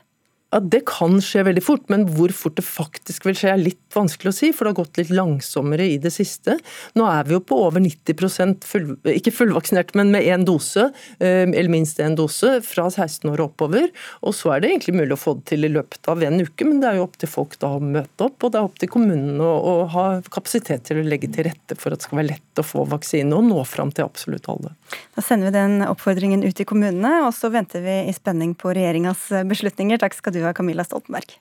[0.48, 3.82] Ja, Det kan skje veldig fort, men hvor fort det faktisk vil skje er litt
[3.92, 6.54] vanskelig å si, for det har gått litt langsommere i det siste.
[6.96, 10.88] Nå er vi jo på over 90 full, ikke fullvaksinert, men med én dose,
[11.20, 13.90] eh, eller minst én dose, fra 16 år og oppover.
[14.22, 16.64] Og så er det egentlig mulig å få det til i løpet av en uke,
[16.64, 18.80] men det er jo opp til folk da å møte opp, og det er opp
[18.80, 22.22] til kommunene å, å ha kapasitet til å legge til rette for at det skal
[22.22, 24.72] være lett å få vaksine og nå fram til absolutt alle.
[25.12, 28.72] Da sender vi den oppfordringen ut i kommunene, og så venter vi i spenning på
[28.72, 30.00] regjeringas beslutninger.
[30.00, 31.38] Takk skal du ha, Camilla Stoltenberg.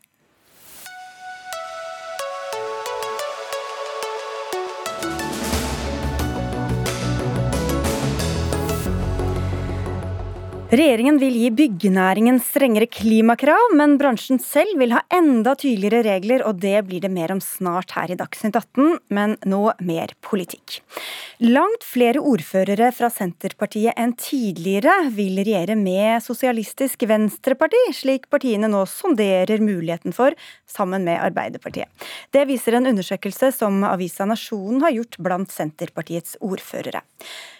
[10.67, 16.59] Regjeringen vil gi byggenæringen strengere klimakrav, men bransjen selv vil ha enda tydeligere regler, og
[16.59, 20.81] det blir det mer om snart her i Dagsnytt 18, men nå mer politikk.
[21.47, 28.83] Langt flere ordførere fra Senterpartiet enn tidligere vil regjere med Sosialistisk Venstreparti, slik partiene nå
[28.91, 30.35] sonderer muligheten for,
[30.67, 31.87] sammen med Arbeiderpartiet.
[32.35, 37.07] Det viser en undersøkelse som avisa Nasjonen har gjort blant Senterpartiets ordførere.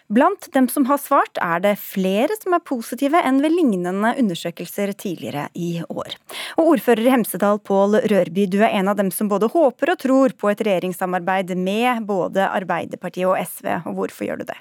[0.08, 4.94] Blant dem som har svart, er det flere som er positive enn ved lignende undersøkelser
[4.96, 6.16] tidligere i år.
[6.56, 10.00] Og ordfører i Hemsedal, Pål Rørby, du er en av dem som både håper og
[10.00, 14.58] tror på et regjeringssamarbeid med både Arbeiderpartiet og SV, og hvorfor gjør du det?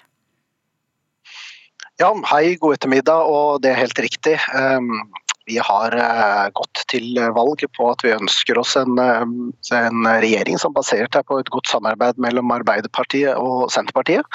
[2.02, 4.34] Ja, hei, god ettermiddag, og det er helt riktig.
[4.50, 5.06] Um
[5.46, 10.74] Vi har eh, gått til valg på at vi ønsker oss en, en regjering som
[10.76, 14.26] basert seg på et godt samarbeid mellom Arbeiderpartiet og Senterpartiet.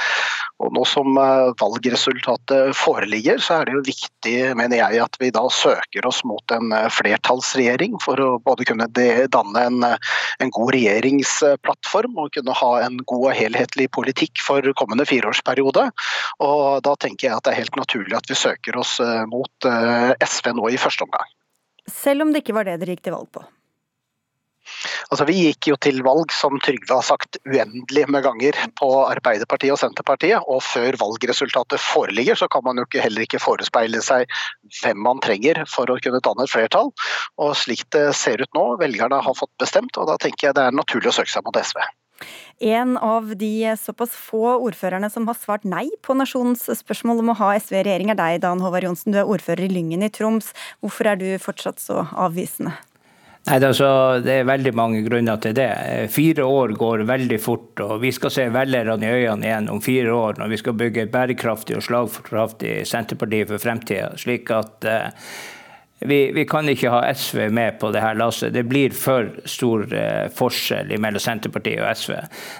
[0.61, 1.17] Og Nå som
[1.57, 6.53] valgresultatet foreligger, så er det jo viktig mener jeg, at vi da søker oss mot
[6.53, 12.99] en flertallsregjering for å både kunne danne en, en god regjeringsplattform og kunne ha en
[13.09, 15.87] god og helhetlig politikk for kommende fireårsperiode.
[16.45, 19.67] Og Da tenker jeg at det er helt naturlig at vi søker oss eh, mot
[19.67, 21.33] eh, SV nå i første omgang.
[21.89, 23.43] Selv om det ikke var det dere gikk til valg på?
[25.11, 29.73] Altså, Vi gikk jo til valg, som Trygve har sagt uendelig med ganger, på Arbeiderpartiet
[29.75, 30.45] og Senterpartiet.
[30.47, 34.29] Og før valgresultatet foreligger, så kan man jo heller ikke forespeile seg
[34.81, 36.93] hvem man trenger for å kunne danne et flertall.
[37.41, 40.69] Og slik det ser ut nå, velgerne har fått bestemt, og da tenker jeg det
[40.69, 41.81] er naturlig å søke seg mot SV.
[42.61, 47.39] En av de såpass få ordførerne som har svart nei på Nasjonens spørsmål om å
[47.41, 49.15] ha SV i regjering, er deg, Dan Håvard Johnsen.
[49.15, 50.53] Du er ordfører i Lyngen i Troms.
[50.83, 52.77] Hvorfor er du fortsatt så avvisende?
[53.49, 55.71] Nei, altså, Det er veldig mange grunner til det.
[56.13, 57.79] Fire år går veldig fort.
[57.81, 61.01] og Vi skal se velgerne i øynene igjen om fire år, når vi skal bygge
[61.01, 64.11] et bærekraftig og slagkraftig Senterparti for fremtida.
[64.21, 65.09] Slik at eh,
[66.05, 68.53] vi, vi, kan ikke ha SV med på det her lasset.
[68.53, 72.15] Det blir for stor eh, forskjell mellom Senterpartiet og SV.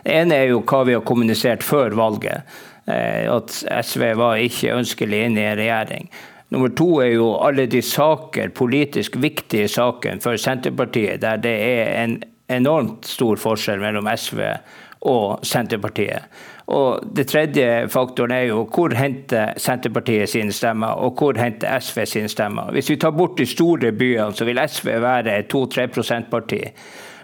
[0.06, 2.46] Det ene er jo hva vi har kommunisert før valget,
[2.86, 6.12] eh, at SV var ikke ønskelig inne i en regjering.
[6.52, 11.92] Nummer to er jo alle de saker, politisk viktige saker for Senterpartiet, der det er
[12.04, 12.18] en
[12.52, 14.44] enormt stor forskjell mellom SV
[15.08, 16.28] og Senterpartiet.
[16.68, 22.06] Og Det tredje faktoren er jo hvor henter Senterpartiet sine stemmer, og hvor henter SV
[22.06, 22.72] sine stemmer.
[22.72, 26.62] Hvis vi tar bort de store byene, så vil SV være 2-3 prosentparti.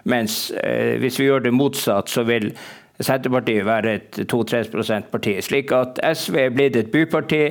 [0.04, 2.52] Mens eh, hvis vi gjør det motsatt, så vil
[2.98, 5.36] Senterpartiet være et 2-3% parti.
[5.44, 7.42] Slik at SV er blitt et byparti,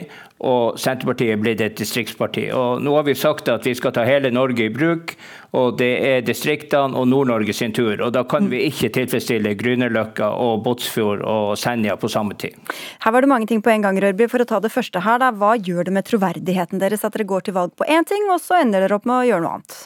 [0.43, 2.49] og Senterpartiet er blitt et distriktsparti.
[2.51, 5.15] Og nå har vi sagt at vi skal ta hele Norge i bruk,
[5.55, 7.95] og det er distriktene og Nord-Norge sin tur.
[7.95, 12.57] Og da kan vi ikke tilfredsstille Grünerløkka og Båtsfjord og Senja på samme tid.
[13.05, 14.27] Her var det mange ting på en gang, Rørby.
[14.27, 15.31] For å ta det første her, da.
[15.31, 18.43] Hva gjør det med troverdigheten deres at dere går til valg på én ting, og
[18.43, 19.86] så ender dere opp med å gjøre noe annet?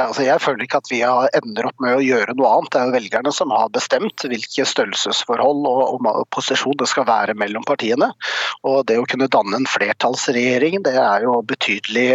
[0.00, 2.70] Altså, jeg føler ikke at vi ender opp med å gjøre noe annet.
[2.72, 7.36] Det er jo velgerne som har bestemt hvilke størrelsesforhold og, og posisjon det skal være
[7.36, 8.08] mellom partiene.
[8.64, 12.06] Og Det å kunne danne en flertallsregjering det er jo betydelig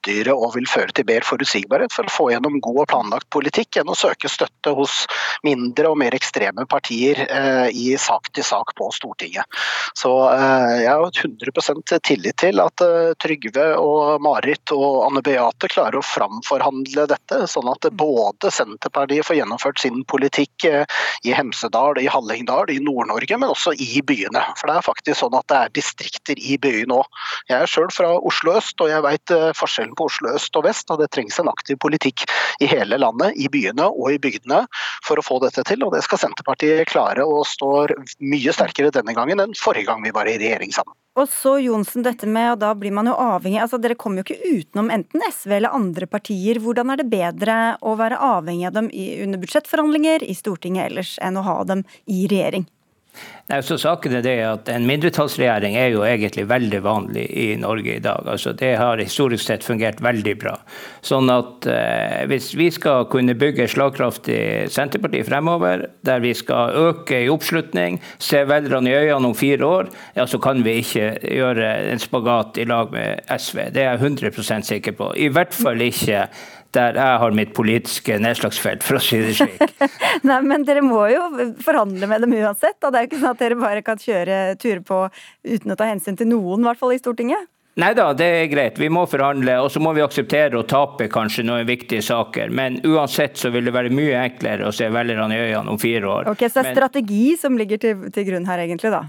[0.00, 3.76] ryddigere og vil føre til mer forutsigbarhet for å få gjennom god og planlagt politikk
[3.76, 5.06] enn å søke støtte hos
[5.44, 9.44] mindre og mer ekstreme partier eh, i sak til sak på Stortinget.
[9.94, 15.68] Så eh, jeg har 100% tillit til at eh, Trygve og Marit og Anne Beate
[15.70, 22.08] klarer å framforhandle dette, sånn at både Senterpartiet får gjennomført sin politikk i Hemsedal, i
[22.10, 24.42] Hallingdal, i Nord-Norge, men også i byene.
[24.58, 27.20] For det er faktisk sånn at det er distrikter i byene òg.
[27.50, 29.50] Jeg er sjøl fra Oslo øst, og jeg veit eh,
[29.90, 30.90] forskjellen på Oslo øst og vest.
[30.90, 32.24] Og det trengs en aktiv politikk
[32.60, 34.66] i hele landet, i byene og i bygdene,
[35.04, 35.82] for å få dette til.
[35.84, 40.12] Og det skal Senterpartiet klare, og står mye sterkere denne gangen enn forrige gang vi
[40.12, 40.94] var i regjering sammen.
[41.18, 44.28] Og så Jonsen, dette med, og da blir man jo avhengig altså Dere kommer jo
[44.28, 46.60] ikke utenom enten SV eller andre partier.
[46.62, 51.40] Hvordan er det bedre å være avhengig av dem under budsjettforhandlinger i Stortinget ellers enn
[51.40, 52.68] å ha dem i regjering?
[53.50, 57.96] Nei, så saken er det at En mindretallsregjering er jo egentlig veldig vanlig i Norge
[57.96, 58.28] i dag.
[58.30, 60.52] Altså, det har historisk sett fungert veldig bra.
[61.02, 66.76] Sånn at eh, Hvis vi skal kunne bygge et slagkraftig Senterparti fremover, der vi skal
[66.78, 71.10] øke i oppslutning, se velgerne i øynene om fire år, ja, så kan vi ikke
[71.18, 73.66] gjøre en spagat i lag med SV.
[73.74, 75.10] Det er jeg 100 sikker på.
[75.16, 76.28] I hvert fall ikke
[76.76, 79.60] der jeg har mitt politiske nedslagsfelt, for å si det slik.
[80.28, 81.22] Nei, men dere må jo
[81.64, 82.78] forhandle med dem uansett.
[82.80, 82.90] Da.
[82.90, 85.06] Det er jo ikke sånn at dere bare kan kjøre turer på
[85.46, 87.48] uten å ta hensyn til noen, i hvert fall i Stortinget?
[87.80, 88.80] Nei da, det er greit.
[88.82, 92.50] Vi må forhandle, og så må vi akseptere å tape kanskje noen viktige saker.
[92.52, 96.10] Men uansett så vil det være mye enklere å se velgerne i øynene om fire
[96.10, 96.32] år.
[96.32, 99.06] Ok, Så det er strategi som ligger til, til grunn her, egentlig, da?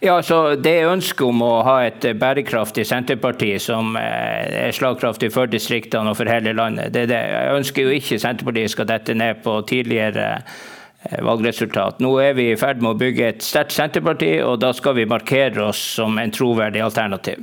[0.00, 5.50] Ja, så Det ønsket om å ha et bærekraftig Senterparti som eh, er slagkraftig for
[5.50, 7.22] distriktene og for hele landet, det er det.
[7.34, 11.98] Jeg ønsker jo ikke Senterpartiet skal dette ned på tidligere eh, valgresultat.
[12.04, 15.08] Nå er vi i ferd med å bygge et sterkt Senterparti, og da skal vi
[15.10, 17.42] markere oss som en troverdig alternativ.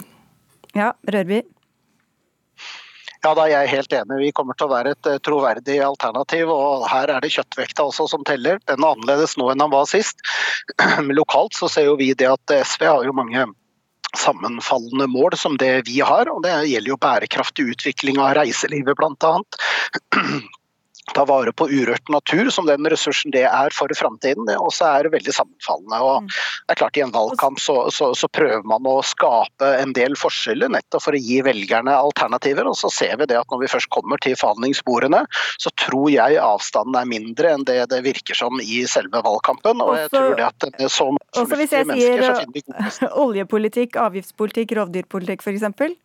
[0.76, 1.44] Ja, Rørby?
[3.26, 4.20] Ja, da er helt enig.
[4.22, 6.52] Vi kommer til å være et eh, troverdig alternativ.
[6.54, 8.60] og Her er det kjøttvekta også som teller.
[8.70, 10.22] Den er annerledes nå enn den var sist.
[11.18, 13.48] Lokalt så ser jo vi det at SV har jo mange
[14.16, 16.30] sammenfallende mål som det vi har.
[16.30, 19.34] og Det gjelder jo bærekraftig utvikling av reiselivet bl.a.
[21.14, 25.04] ta vare på urørt natur som den ressursen det er for framtiden, Og så er
[25.04, 26.00] det veldig sammenfallende.
[26.02, 26.28] Og Mm.
[26.30, 30.16] det er klart I en valgkamp så, så, så, prøver man å skape en del
[30.16, 32.66] forskjeller nettopp for å gi velgerne alternativer.
[32.66, 35.26] og Så ser vi det at når vi først kommer til forhandlingsbordene,
[35.60, 39.82] så tror jeg avstanden er mindre enn det det virker som i selve valgkampen.
[39.82, 43.20] og jeg Også- tror det at med så mange mennesker så finner vi gode uh,
[43.26, 45.96] oljepolitikk, avgiftspolitikk, rovdyrpolitikk f.eks.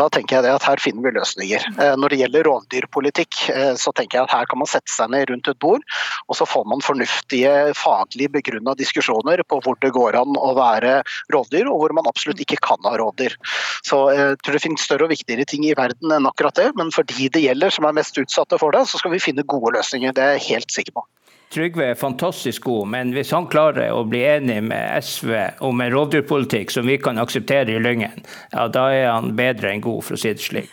[0.00, 1.64] Da tenker jeg at her finner vi løsninger.
[1.76, 5.10] Eh, Når det gjelder rovdyrpolitikk, eh, så tenker jeg at her kan man sette seg
[5.12, 5.84] ned rundt et bord,
[6.32, 11.02] og så får man fornuftige, faglig begrunna diskusjoner på hvor det går an å være
[11.34, 13.36] rovdyr, og hvor man absolutt ikke kan ha rovdyr.
[13.84, 16.70] Så eh, jeg tror det finnes større og viktigere ting i verden enn akkurat det,
[16.80, 19.44] men for de det gjelder som er mest utsatte for det, så skal vi finne
[19.44, 20.16] gode løsninger.
[20.16, 21.04] Det er jeg helt sikker på.
[21.52, 25.32] Trygve er fantastisk god, men hvis han klarer å bli enig med SV
[25.66, 28.24] om en rovdyrpolitikk som vi kan akseptere i Lyngen,
[28.54, 30.72] ja, da er han bedre enn god, for å si det slik.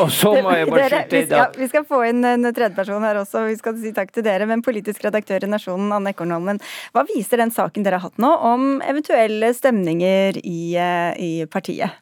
[0.00, 1.38] Og så må jeg bare slutte skyte dag.
[1.38, 4.26] inn at vi skal få inn en tredjeperson her også, vi skal si takk til
[4.26, 4.48] dere.
[4.50, 6.62] Men politisk redaktør i Nasjonen, Anne Ekornholmen,
[6.94, 11.94] hva viser den saken dere har hatt nå om eventuelle stemninger i, eh, i partiet?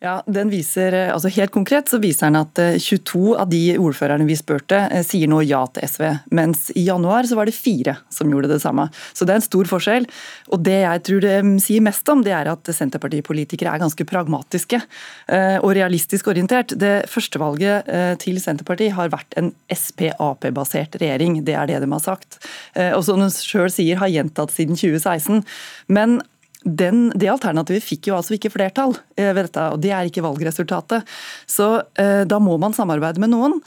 [0.00, 3.74] Ja, den viser, eh, altså Helt konkret så viser den at eh, 22 av de
[3.76, 6.04] ordførerne vi spurte, eh, sier nå ja til SV.
[6.32, 8.86] Mens i januar så var det fire som gjorde det samme.
[9.12, 10.08] Så det er en stor forskjell.
[10.56, 14.08] Og det jeg tror det mm, sier mest om, det er at Senterpartipolitikere er ganske
[14.08, 16.72] pragmatiske eh, og realistisk orientert.
[16.80, 17.92] Det første valget
[18.24, 21.42] til Senterpartiet har vært en Sp-Ap-basert regjering.
[21.44, 22.40] Det er det de har sagt.
[22.72, 25.44] Eh, Og som de sjøl sier, har gjentatt siden 2016.
[25.92, 26.22] Men
[26.64, 30.24] den, det alternativet fikk jo altså ikke flertall eh, ved dette, og det er ikke
[30.24, 31.08] valgresultatet.
[31.48, 33.58] Så eh, da må man samarbeide med noen.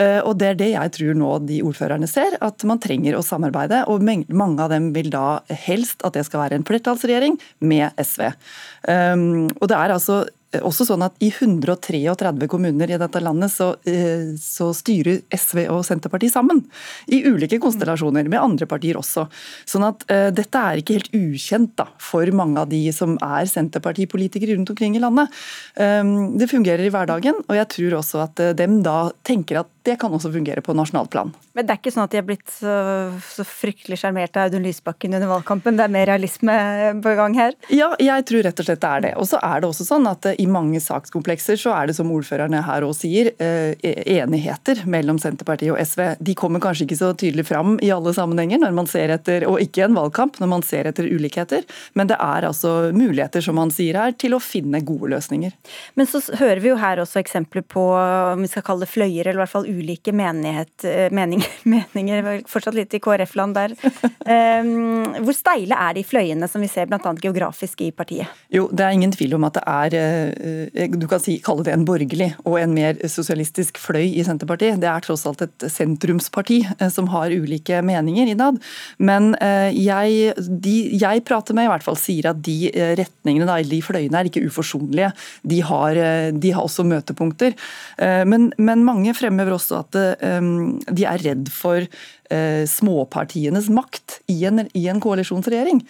[0.00, 3.24] Eh, og det er det jeg tror nå de ordførerne ser, at man trenger å
[3.26, 3.84] samarbeide.
[3.92, 8.30] Og mange av dem vil da helst at det skal være en flertallsregjering med SV.
[8.88, 10.22] Um, og det er altså
[10.58, 15.84] også sånn at I 133 kommuner i dette landet så, eh, så, styrer SV og
[15.86, 16.64] Senterpartiet sammen.
[17.06, 19.28] I ulike konstellasjoner, med andre partier også.
[19.68, 23.46] Sånn at uh, Dette er ikke helt ukjent da, for mange av de som er
[23.50, 25.30] Senterpartipolitikere rundt omkring i landet.
[25.76, 29.70] Um, det fungerer i hverdagen, og jeg tror også at uh, dem da tenker at
[29.86, 31.32] det kan også fungere på nasjonalt plan.
[31.56, 32.74] Men det er ikke sånn at de har blitt så,
[33.24, 35.78] så fryktelig sjarmert av Audun Lysbakken under valgkampen?
[35.78, 36.56] Det er mer realisme
[37.04, 37.56] på gang her?
[37.72, 39.12] Ja, jeg tror rett og slett det er det.
[39.20, 42.62] Og så er det også sånn at i mange sakskomplekser så er det som ordførerne
[42.66, 43.30] her også sier,
[43.80, 46.02] enigheter mellom Senterpartiet og SV.
[46.20, 49.62] De kommer kanskje ikke så tydelig fram i alle sammenhenger når man ser etter, og
[49.64, 51.64] ikke en valgkamp, når man ser etter ulikheter.
[51.96, 55.54] Men det er altså muligheter, som man sier her, til å finne gode løsninger.
[55.96, 57.86] Men så hører vi jo her også eksempler på,
[58.34, 62.76] om vi skal kalle det fløyer, eller i hvert fall ulike menighet, meninger, meninger, fortsatt
[62.76, 63.76] litt i KrF-land der.
[65.20, 67.14] Hvor steile er de fløyene som vi ser bl.a.
[67.22, 68.30] geografisk i partiet?
[68.52, 71.84] Jo, det er ingen tvil om at det er du kan si, kalle det en
[71.88, 74.80] borgerlig og en mer sosialistisk fløy i Senterpartiet.
[74.82, 76.60] Det er tross alt et sentrumsparti
[76.92, 78.60] som har ulike meninger innad.
[78.98, 79.32] Men
[79.76, 84.20] jeg, de jeg prater med, i hvert fall sier at de retningene, da, de fløyene
[84.20, 85.12] er ikke uforsonlige.
[85.46, 86.00] De har,
[86.36, 87.56] de har også møtepunkter.
[88.28, 91.84] Men, men mange fremhever også at de er redd for
[92.70, 95.80] småpartienes makt i en, i en koalisjonsregjering.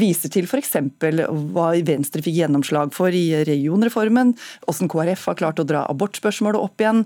[0.00, 0.72] Viser til f.eks.
[1.54, 4.34] hva Venstre fikk gjennomslag for i regionreformen,
[4.66, 7.04] hvordan KrF har klart å dra abortspørsmålet opp igjen.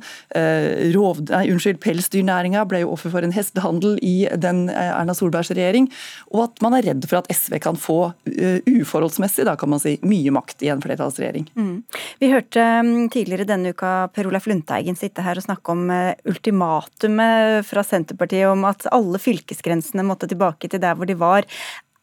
[0.94, 5.90] Rov, nei, unnskyld, Pelsdyrnæringa ble jo offer for en hestehandel i den Erna Solbergs regjering.
[6.32, 9.96] Og at man er redd for at SV kan få uforholdsmessig da kan man si,
[10.06, 11.50] mye makt i en flertallsregjering.
[11.58, 11.76] Mm.
[12.22, 12.66] Vi hørte
[13.12, 15.86] tidligere denne uka Per Olaf Lundteigen sitte her og snakke om
[16.28, 21.48] ultimatumet fra Senterpartiet om at alle fylkesgrensene måtte tilbake til der hvor de var.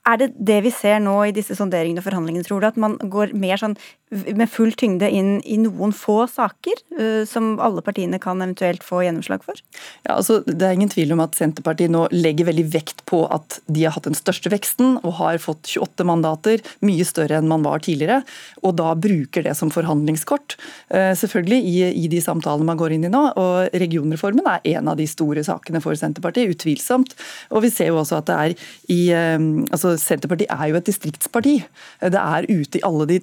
[0.07, 2.69] Er det det vi ser nå i disse sonderingene og forhandlingene, tror du?
[2.69, 3.75] At man går mer sånn
[4.09, 9.01] med full tyngde inn i noen få saker uh, som alle partiene kan eventuelt få
[9.03, 9.59] gjennomslag for?
[10.05, 13.59] Ja, altså, Det er ingen tvil om at Senterpartiet nå legger veldig vekt på at
[13.67, 17.65] de har hatt den største veksten og har fått 28 mandater, mye større enn man
[17.67, 18.21] var tidligere.
[18.63, 20.55] Og da bruker det som forhandlingskort.
[20.93, 23.23] Uh, selvfølgelig i, i, de samtalene man går inn i nå.
[23.35, 27.17] og Regionreformen er en av de store sakene for Senterpartiet, utvilsomt.
[27.51, 28.55] Og vi ser jo også at det er
[28.93, 29.01] i
[29.35, 31.59] um, altså Senterpartiet er jo et distriktsparti.
[32.07, 33.19] Det er ute i alle de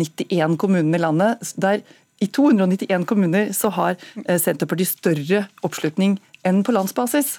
[0.00, 1.52] 291 kommunene i landet.
[1.56, 1.82] der
[2.20, 3.96] i 291 kommuner så har
[4.28, 7.38] Senterpartiet større oppslutning enn på landsbasis.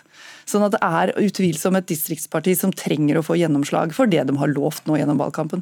[0.49, 4.37] Sånn at det er utvilsomt et distriktsparti som trenger å få gjennomslag for det de
[4.41, 5.61] har lovt nå gjennom valgkampen.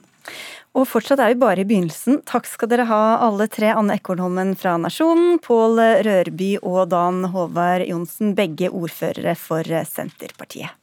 [0.78, 2.22] Og fortsatt er vi bare i begynnelsen.
[2.30, 3.74] Takk skal dere ha alle tre.
[3.74, 10.78] Anne Ekornholmen fra Nasjonen, Pål Rørby og Dan Håvard Johnsen, begge ordførere for Senterpartiet.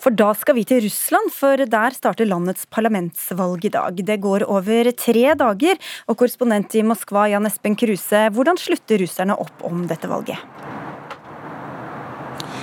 [0.00, 4.00] For da skal vi til Russland, for der starter landets parlamentsvalg i dag.
[4.00, 5.76] Det går over tre dager,
[6.08, 10.40] og korrespondent i Moskva Jan Espen Kruse, hvordan slutter russerne opp om dette valget?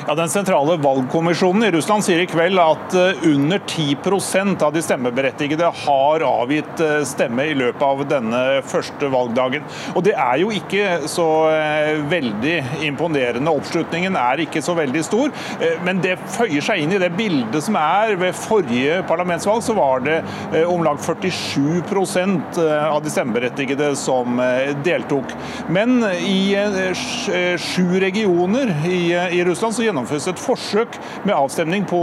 [0.07, 4.79] Ja, Den sentrale valgkommisjonen i Russland sier i kveld at eh, under 10% av de
[4.79, 9.65] stemmeberettigede har avgitt eh, stemme i løpet av denne første valgdagen.
[9.99, 12.53] Og Det er jo ikke så eh, veldig
[12.87, 13.51] imponerende.
[13.51, 15.33] Oppslutningen er ikke så veldig stor.
[15.83, 18.15] Men det føyer seg inn i det bildet som er.
[18.21, 20.21] Ved forrige parlamentsvalg så var det
[20.69, 24.39] om lag 47% av de stemmeberettigede som
[24.87, 25.35] deltok.
[25.67, 26.55] Men i
[27.59, 31.99] sju regioner i Russland så gjennomføres gjennomføres et forsøk med avstemning på,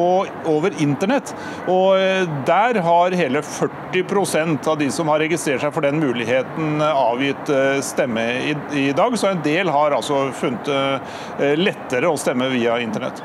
[0.51, 1.35] over internett.
[1.69, 6.83] Og eh, Der har hele 40% av de som har registrert seg for den muligheten,
[6.85, 9.19] avgitt eh, stemme i, i dag.
[9.19, 13.23] Så en del har altså funnet eh, lettere å stemme via internett.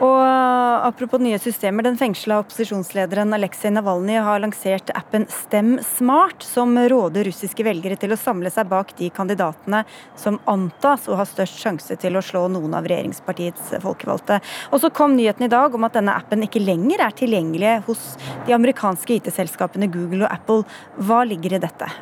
[0.00, 6.42] Og eh, Apropos nye systemer, den fengsla opposisjonslederen Aleksej Navalnyj har lansert appen Stem Smart,
[6.42, 9.82] som råder russiske velgere til å samle seg bak de kandidatene
[10.18, 14.40] som antas å ha størst sjanse til å slå noen av regjeringspartiets folkevalgte.
[14.72, 18.14] Og så kom nyheten i dag om at denne appen ikke lenger er tilgjengelig hos
[18.48, 20.64] de amerikanske IT-selskapene Google og Apple.
[20.96, 21.92] Hva ligger i dette?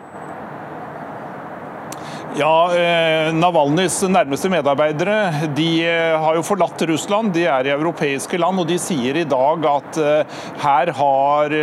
[2.36, 7.32] Ja, eh, Navalnyjs nærmeste medarbeidere de eh, har jo forlatt Russland.
[7.32, 11.54] De er i europeiske land, og de sier i dag at eh, her har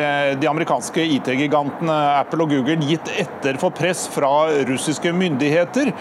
[0.41, 4.31] de amerikanske IT-gigantene Apple og Google gitt etter for press fra
[4.65, 5.91] russiske myndigheter.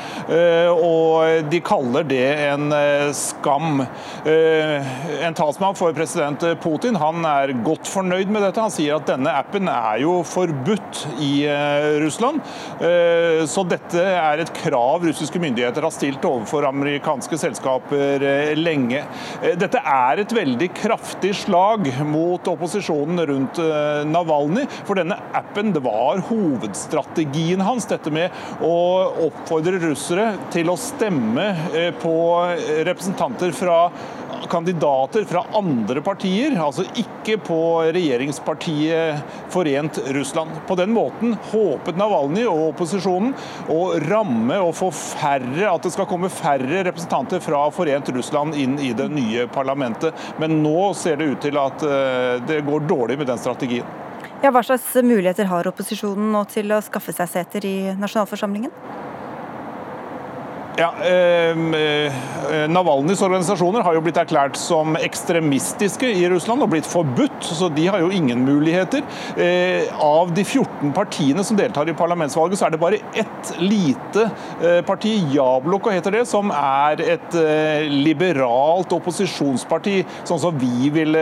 [0.72, 2.72] Og de kaller det en
[3.16, 3.82] skam.
[4.24, 8.62] En talsmann for president Putin han er godt fornøyd med dette.
[8.62, 11.32] Han sier at denne appen er jo forbudt i
[12.02, 12.40] Russland.
[13.50, 19.04] Så dette er et krav russiske myndigheter har stilt overfor amerikanske selskaper eh, lenge.
[19.42, 23.62] Eh, dette er et veldig kraftig slag mot opposisjonen rundt
[24.10, 24.34] Navalnyj.
[24.34, 24.64] Navalny.
[24.84, 28.32] For denne appen det var hovedstrategien hans, dette med
[28.64, 28.74] å
[29.28, 31.46] oppfordre russere til å stemme
[32.02, 32.16] på
[32.86, 33.78] representanter fra
[34.50, 37.58] kandidater fra andre partier, altså ikke på
[37.94, 40.50] regjeringspartiet Forent Russland.
[40.68, 43.32] På den måten håpet Navalny og opposisjonen
[43.72, 48.78] å ramme og få færre, at det skal komme færre representanter fra Forent Russland inn
[48.82, 50.12] i det nye parlamentet.
[50.42, 53.88] Men nå ser det ut til at eh, det går dårlig med den strategien.
[54.44, 58.72] Ja, hva slags muligheter har opposisjonen nå til å skaffe seg seter i nasjonalforsamlingen?
[60.74, 62.12] Ja, ehm, eh,
[62.68, 67.84] Navalnyjs organisasjoner har jo blitt erklært som ekstremistiske i Russland og blitt forbudt, så de
[67.86, 69.04] har jo ingen muligheter.
[69.38, 74.24] Eh, av de 14 partiene som deltar i parlamentsvalget, så er det bare ett lite
[74.64, 81.14] eh, parti, Jabloko heter det, som er et eh, liberalt opposisjonsparti, sånn som vi vil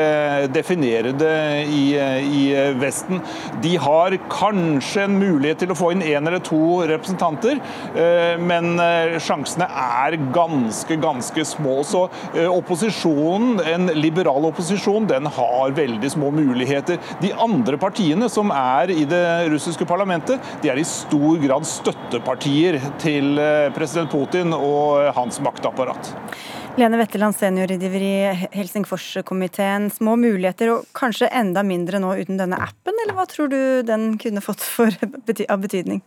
[0.55, 1.37] definere det
[1.69, 2.43] i, i
[2.81, 3.21] Vesten.
[3.61, 7.61] De har kanskje en mulighet til å få inn én eller to representanter,
[7.93, 8.81] eh, men
[9.21, 11.83] sjansen sjansene er ganske, ganske små.
[11.85, 16.99] Så eh, opposisjonen, en liberal opposisjon, den har veldig små muligheter.
[17.23, 22.81] De andre partiene som er i det russiske parlamentet, de er i stor grad støttepartier
[23.03, 26.15] til eh, president Putin og hans maktapparat.
[26.81, 29.91] Lene Wetteland, seniorrådgiver i Helsingforskomiteen.
[29.93, 34.15] Små muligheter, og kanskje enda mindre nå uten denne appen, eller hva tror du den
[34.23, 34.89] kunne fått for,
[35.53, 36.01] av betydning?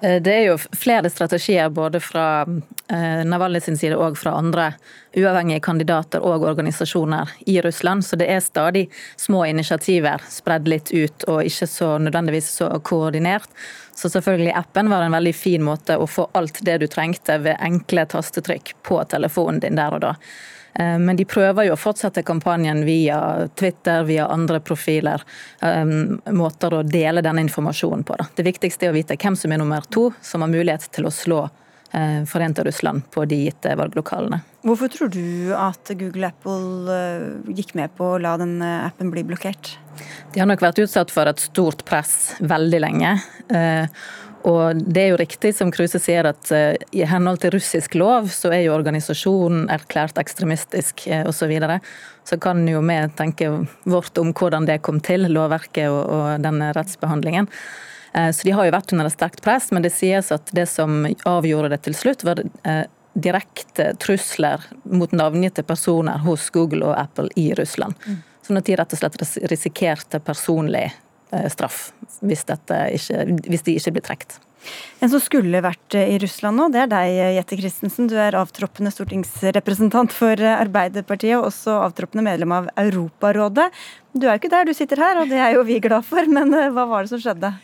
[0.00, 2.42] Eh, det er jo flere strategier både fra
[2.88, 4.72] eh, Navalny sin side og fra andre
[5.16, 8.04] uavhengige kandidater og organisasjoner i Russland.
[8.04, 8.86] Så det er stadig
[9.16, 13.50] små initiativer spredd litt ut og ikke så nødvendigvis så koordinert.
[13.94, 17.60] Så selvfølgelig appen var en veldig fin måte å få alt det du trengte ved
[17.60, 20.14] enkle tastetrykk på telefonen din der og da.
[20.74, 25.22] Eh, men de prøver jo å fortsette kampanjen via Twitter, via andre profiler.
[25.62, 25.84] Eh,
[26.32, 28.18] måter å dele denne informasjonen på.
[28.36, 31.14] Det viktigste er å vite hvem som er nummer to, som har mulighet til å
[31.14, 31.42] slå
[31.92, 34.42] eh, Forente Russland på de gitte valglokalene.
[34.66, 36.96] Hvorfor tror du at Google Apple
[37.56, 39.72] gikk med på å la den appen bli blokkert?
[40.34, 43.14] De har nok vært utsatt for et stort press veldig lenge.
[44.48, 48.30] Og det er jo riktig som Kruse sier at uh, i henhold til russisk lov
[48.32, 51.40] så er jo organisasjonen erklært ekstremistisk uh, osv.
[51.40, 51.80] Så, videre.
[52.24, 53.50] så kan jo vi tenke
[53.84, 57.50] vårt om hvordan det kom til, lovverket og, og denne rettsbehandlingen.
[58.14, 60.68] Uh, så de har jo vært under et sterkt press, men det sies at det
[60.70, 62.42] som avgjorde det til slutt, var
[63.20, 67.98] direkte trusler mot navngitte personer hos Google og Apple i Russland.
[68.06, 68.20] Mm.
[68.46, 70.88] Sånn at de rett og slett risikerte personlig
[71.52, 74.38] straff hvis, ikke, hvis de ikke blir trukket.
[75.00, 78.10] En som skulle vært i Russland nå, det er deg, Jette Christensen.
[78.10, 83.70] Du er avtroppende stortingsrepresentant for Arbeiderpartiet, og også avtroppende medlem av Europarådet.
[84.12, 86.28] Du er jo ikke der, du sitter her, og det er jo vi glad for.
[86.28, 87.54] Men hva var det som skjedde?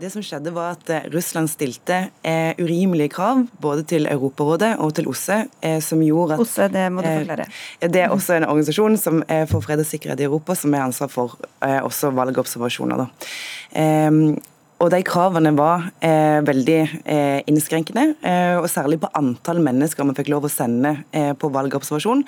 [0.00, 4.94] Det som skjedde var at eh, Russland stilte eh, urimelige krav både til Europarådet og
[4.96, 5.36] til OSSE.
[5.62, 6.42] Eh, som gjorde at...
[6.42, 7.44] OSSE, det må du eh,
[7.84, 10.82] det er også en organisasjon som er for fred og sikkerhet i Europa, som er
[10.88, 13.04] ansvar for eh, også valgobservasjoner.
[13.04, 14.50] Da.
[14.84, 20.04] Eh, og de kravene var eh, veldig eh, innskrenkende, eh, og særlig på antall mennesker
[20.04, 22.24] vi fikk lov å sende eh, på valgobservasjon.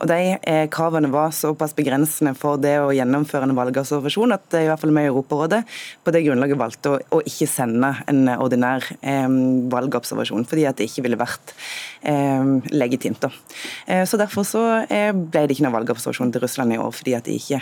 [0.00, 4.66] Og De eh, kravene var såpass begrensende for det å gjennomføre en valgobservasjon at i
[4.68, 5.62] hvert fall vi i Europarådet
[6.04, 9.28] på det grunnlaget valgte å, å ikke sende en ordinær eh,
[9.72, 11.54] valgobservasjon, fordi at det ikke ville vært
[12.72, 13.24] legitimt.
[14.06, 17.34] Så Derfor så ble det ikke noen valgobservasjon til Russland i år, fordi at de
[17.38, 17.60] ikke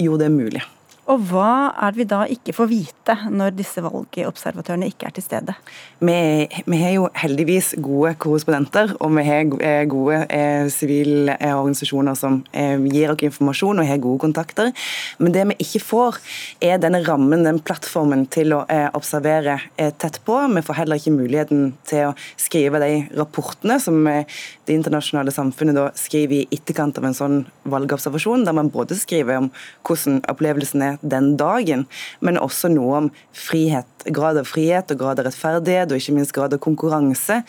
[0.00, 0.62] gjorde det mulig.
[1.04, 5.24] Og hva er det vi da ikke får vite når disse valgobservatørene ikke er til
[5.26, 5.54] stede?
[6.00, 12.38] Vi, har jo heldigvis gode korrespondenter, og vi har eh, gode eh, sivile organisasjoner som
[12.56, 14.72] eh, gir oss informasjon og har gode kontakter.
[15.20, 16.20] Men det vi ikke får,
[16.64, 18.62] er denne rammen, den plattformen til å
[18.96, 20.38] observere tett på.
[20.54, 25.90] Vi får heller ikke muligheten til å skrive de rapportene som det internasjonale samfunnet da
[25.98, 27.38] skriver i etterkant av en sånn
[27.68, 29.50] valgobservasjon, der man både skriver om
[29.84, 31.86] hvordan opplevelsen er den dagen,
[32.24, 36.34] men også noe om frihet, grad av frihet og grad av rettferdighet, og ikke minst
[36.36, 37.40] grad av konkurranse,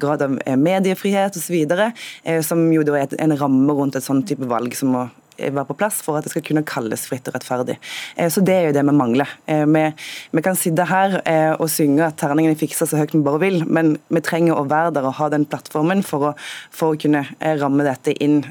[0.00, 4.24] grad av eh, mediefrihet osv., eh, som jo da er en ramme rundt et sånn
[4.26, 7.34] type valg som må være på plass for at det skal kunne kalles fritt og
[7.34, 7.74] rettferdig.
[8.14, 9.30] Eh, så Det er jo det vi mangler.
[9.46, 9.84] Vi,
[10.30, 11.18] vi kan sitte her
[11.58, 14.94] og synge at terningene fikser så høyt vi bare vil, men vi trenger å være
[14.94, 16.34] der og ha den plattformen for å,
[16.70, 18.44] for å kunne ramme dette inn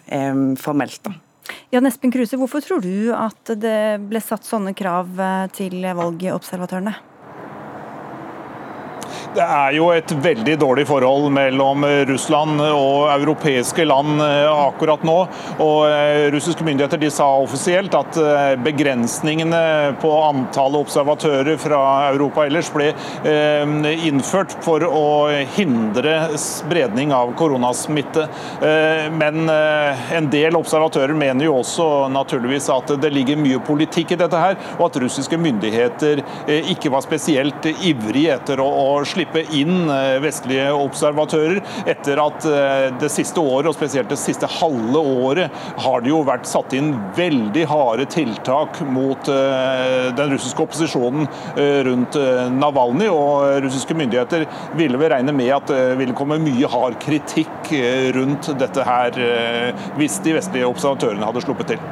[0.60, 1.00] formelt.
[1.08, 1.16] da.
[1.74, 7.13] Jan Espen Kruse, hvorfor tror du at det ble satt sånne krav eh, til valgobservatørene?
[9.34, 15.16] Det er jo et veldig dårlig forhold mellom Russland og europeiske land eh, akkurat nå.
[15.64, 19.62] Og eh, Russiske myndigheter de sa offisielt at eh, begrensningene
[20.04, 21.80] på antallet observatører fra
[22.12, 22.92] Europa ellers ble
[24.06, 25.08] innført for å
[25.56, 28.26] hindre spredning av koronasmitte.
[29.14, 34.40] Men en del observatører mener jo også naturligvis at det ligger mye politikk i dette
[34.40, 36.24] her, og at russiske myndigheter
[36.74, 41.62] ikke var spesielt ivrige etter å slippe slippe inn eh, vestlige observatører.
[41.90, 45.52] Etter at eh, det siste året, og spesielt det siste halve året,
[45.84, 51.28] har det jo vært satt inn veldig harde tiltak mot eh, den russiske opposisjonen
[51.88, 52.18] rundt
[52.54, 53.08] Navalny.
[53.12, 54.46] Og russiske myndigheter
[54.78, 57.72] ville vel regne med at det ville komme mye hard kritikk
[58.16, 59.18] rundt dette her,
[59.98, 61.84] hvis de vestlige observatørene hadde sluppet til.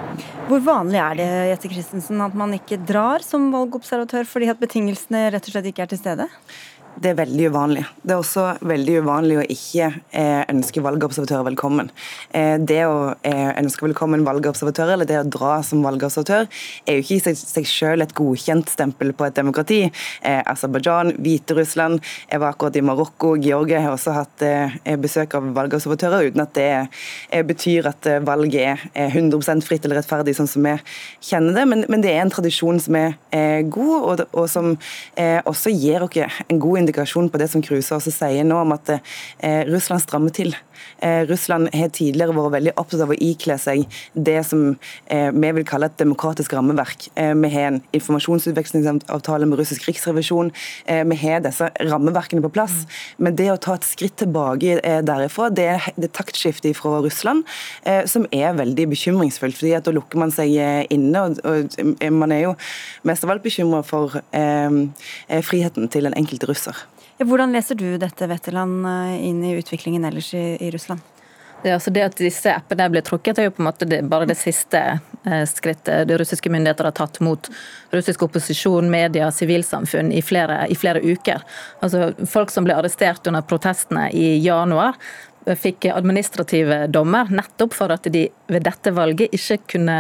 [0.50, 5.30] Hvor vanlig er det Jette Christensen, at man ikke drar som valgobservatør fordi at betingelsene
[5.32, 6.28] rett og slett ikke er til stede?
[7.00, 7.84] Det er veldig uvanlig.
[8.04, 9.88] Det er også veldig uvanlig å ikke
[10.18, 11.90] eh, ønske valgobservatører velkommen.
[12.36, 16.50] Eh, det å eh, ønske velkommen valgobservatører, eller det å dra som valgobservatør,
[16.86, 19.80] er jo ikke i seg, selv et godkjent stempel på et demokrati.
[19.88, 24.46] Eh, Aserbajdsjan, Hviterussland, jeg var akkurat i Marokko, Georgia har også hatt
[25.02, 30.50] besøk av valgobservatører, uten at det betyr at valget er 100% fritt eller rettferdig, sånn
[30.50, 30.76] som vi
[31.24, 31.66] kjenner det.
[31.72, 34.74] Men, det er en tradisjon som er god, og som
[35.46, 36.18] også gir oss
[36.50, 40.34] en god indikasjon på det som Kruse også sier nå, om at eh, Russland strammer
[40.36, 40.56] til.
[41.02, 44.76] Eh, Russland har tidligere vært veldig opptatt av å ikle seg det som
[45.12, 47.08] eh, vi vil kalle et demokratisk rammeverk.
[47.16, 50.52] Eh, vi har en informasjonsutvekslingsavtale med russisk riksrevisjon.
[50.86, 52.84] Eh, vi har disse rammeverkene på plass.
[53.18, 57.44] Men det å ta et skritt tilbake derifra, det er det taktskiftet fra Russland
[58.10, 59.58] som er veldig bekymringsfullt.
[59.58, 60.54] fordi at Da lukker man seg
[60.94, 62.54] inne, og, og man er jo
[63.08, 66.71] mest av alt bekymra for friheten til den enkelte russer
[67.28, 71.02] hvordan leser du dette Wetterland, eh, inn i utviklingen ellers i, i Russland?
[71.64, 74.26] Det, så det, at disse appene blir trukket, er jo på en måte det, bare
[74.26, 77.50] det siste eh, skrittet de russiske myndigheter har tatt mot
[77.94, 81.44] russisk opposisjon, media, sivilsamfunn i flere, i flere uker.
[81.86, 84.98] Altså, folk som ble arrestert under protestene i januar,
[85.58, 89.98] fikk administrative dommer nettopp for at de ved dette valget ikke kunne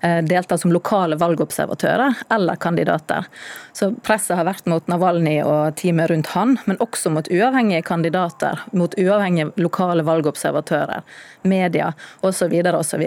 [0.00, 3.26] delta som lokale valgobservatører eller kandidater.
[3.72, 8.62] Så Presset har vært mot Navalny og teamet rundt han, men også mot uavhengige kandidater,
[8.72, 11.02] mot uavhengige lokale valgobservatører,
[11.48, 12.38] media osv.
[12.38, 13.00] Så, videre, og så,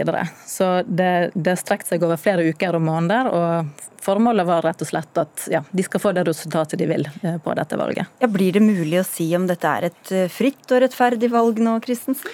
[0.46, 3.32] så det, det strekte seg over flere uker og måneder.
[3.32, 7.06] og Formålet var rett og slett at ja, de skal få det resultatet de vil
[7.22, 8.10] eh, på dette valget.
[8.22, 11.62] Ja, blir det mulig å si om dette er et eh, fritt og rettferdig valg
[11.62, 12.34] nå, Christensen?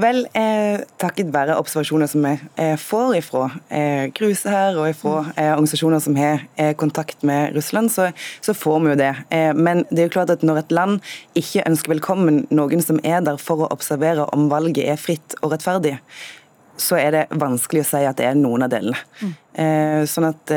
[0.00, 2.32] Vel, eh, takket være observasjoner som vi
[2.62, 7.56] eh, får ifra eh, Kruse her, og ifra eh, organisasjoner som har eh, kontakt med
[7.56, 8.08] Russland, så,
[8.40, 9.10] så får vi jo det.
[9.34, 13.02] Eh, men det er jo klart at når et land ikke ønsker velkommen noen som
[13.04, 15.98] er der for å observere om valget er fritt og rettferdig,
[16.80, 18.96] så er det vanskelig å si at det er noen av delene.
[19.20, 19.36] Mm.
[20.08, 20.52] sånn at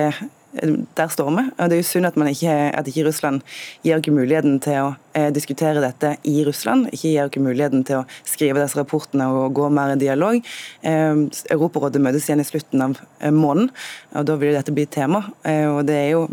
[0.53, 1.43] der står vi.
[1.57, 3.41] og Det er jo synd at, ikke, at ikke Russland
[3.83, 6.91] gir oss muligheten til å eh, diskutere dette i Russland.
[6.93, 10.39] Ikke gir oss muligheten til å skrive disse rapportene og gå mer i dialog.
[10.81, 13.71] Eh, Europarådet møtes igjen i slutten av eh, måneden,
[14.13, 15.25] og da vil dette bli tema.
[15.43, 16.27] Eh, og det er jo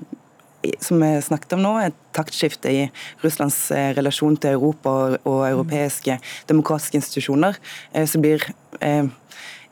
[0.84, 2.80] som vi snakket om nå, et taktskifte i
[3.22, 4.92] Russlands eh, relasjon til Europa
[5.24, 6.18] og, europeiske
[6.50, 7.56] demokratiske institusjoner,
[7.94, 8.44] eh, som blir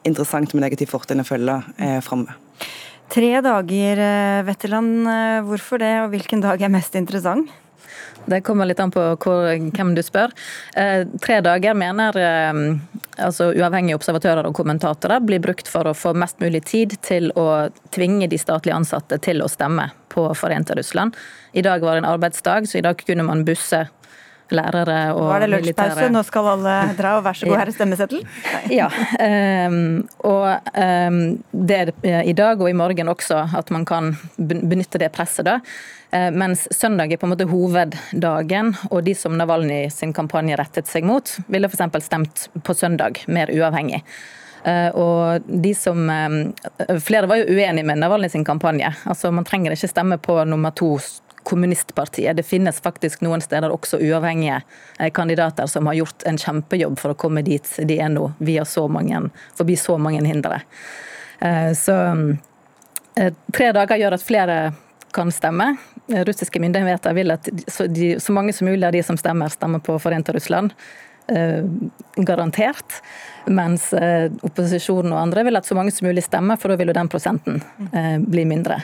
[0.09, 2.48] interessant med negativ fortegn å følge eh, framover.
[3.09, 5.09] Tre dager, eh, Wetterland.
[5.09, 7.49] Eh, hvorfor det, og hvilken dag er mest interessant?
[8.29, 10.33] Det kommer litt an på hvor, hvem du spør.
[10.77, 12.61] Eh, tre dager mener eh,
[13.17, 17.71] altså uavhengige observatører og kommentatorer blir brukt for å få mest mulig tid til å
[17.95, 21.17] tvinge de statlige ansatte til å stemme på Forente Russland.
[21.57, 23.87] I dag var det en arbeidsdag, så i dag kunne man busse
[24.55, 27.71] lærere og Nå er det lunsjpause, nå skal alle dra, og vær så god, her
[27.71, 28.25] er stemmeseddel.
[28.73, 28.89] Ja.
[29.69, 31.21] Um, og um,
[31.53, 35.59] det er i dag og i morgen også at man kan benytte det presset, da.
[36.15, 40.91] Uh, mens søndag er på en måte hoveddagen, og de som Navalny sin kampanje rettet
[40.91, 42.05] seg mot, ville f.eks.
[42.09, 44.03] stemt på søndag, mer uavhengig.
[44.65, 46.41] Uh, og de som um,
[47.01, 48.91] Flere var jo uenige med Navalny sin kampanje.
[49.07, 50.97] Altså Man trenger ikke stemme på nummer to
[51.49, 52.37] kommunistpartiet.
[52.37, 54.61] Det finnes faktisk noen steder også uavhengige
[54.99, 58.67] eh, kandidater som har gjort en kjempejobb for å komme dit de er nå, via
[58.69, 59.23] så mange,
[59.57, 60.61] forbi så mange hindre.
[61.41, 61.97] Eh, så
[63.17, 64.59] eh, tre dager gjør at flere
[65.17, 65.73] kan stemme.
[66.29, 69.81] Russiske myndigheter vil at så, de, så mange som mulig av de som stemmer, stemmer
[69.85, 70.77] på Forente Russland.
[71.29, 73.01] Garantert.
[73.49, 76.91] Mens eh, opposisjonen og andre vil at så mange som mulig stemmer, for da vil
[76.93, 77.61] jo den prosenten
[77.93, 78.81] eh, bli mindre.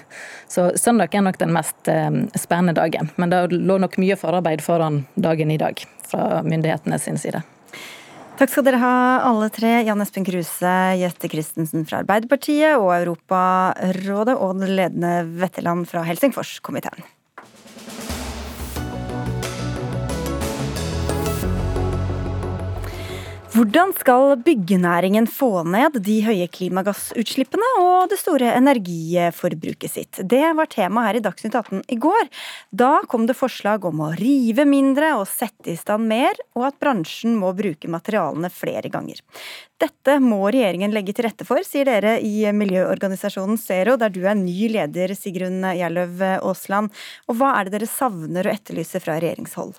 [0.51, 3.11] Så søndag er nok den mest eh, spennende dagen.
[3.21, 7.43] Men det lå nok mye forarbeid foran dagen i dag fra myndighetene sin side.
[8.35, 8.95] Takk skal dere ha,
[9.29, 9.77] alle tre.
[9.87, 17.05] Jan Espen Kruse, Jette Christensen fra Arbeiderpartiet og Europarådet, og den ledende Vetteland fra Helsingforskomiteen.
[23.55, 30.19] Hvordan skal byggenæringen få ned de høye klimagassutslippene og det store energiforbruket sitt?
[30.27, 32.25] Det var tema her i Dagsnytt 18 i går.
[32.75, 36.81] Da kom det forslag om å rive mindre og sette i stand mer, og at
[36.83, 39.21] bransjen må bruke materialene flere ganger.
[39.79, 44.35] Dette må regjeringen legge til rette for, sier dere i miljøorganisasjonen Zero, der du er
[44.35, 46.91] ny leder, Sigrun Gjerløv Aasland.
[47.31, 49.79] Og hva er det dere savner og etterlyser fra regjeringshold?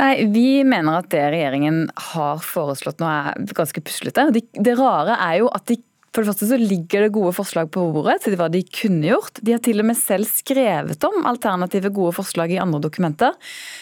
[0.00, 4.28] Nei, Vi mener at det regjeringen har foreslått nå er ganske puslete.
[4.34, 5.80] Det, det rare er jo at de
[6.14, 9.40] for det første så ligger det gode forslag på bordet til hva de kunne gjort.
[9.42, 13.34] De har til og med selv skrevet om alternative gode forslag i andre dokumenter.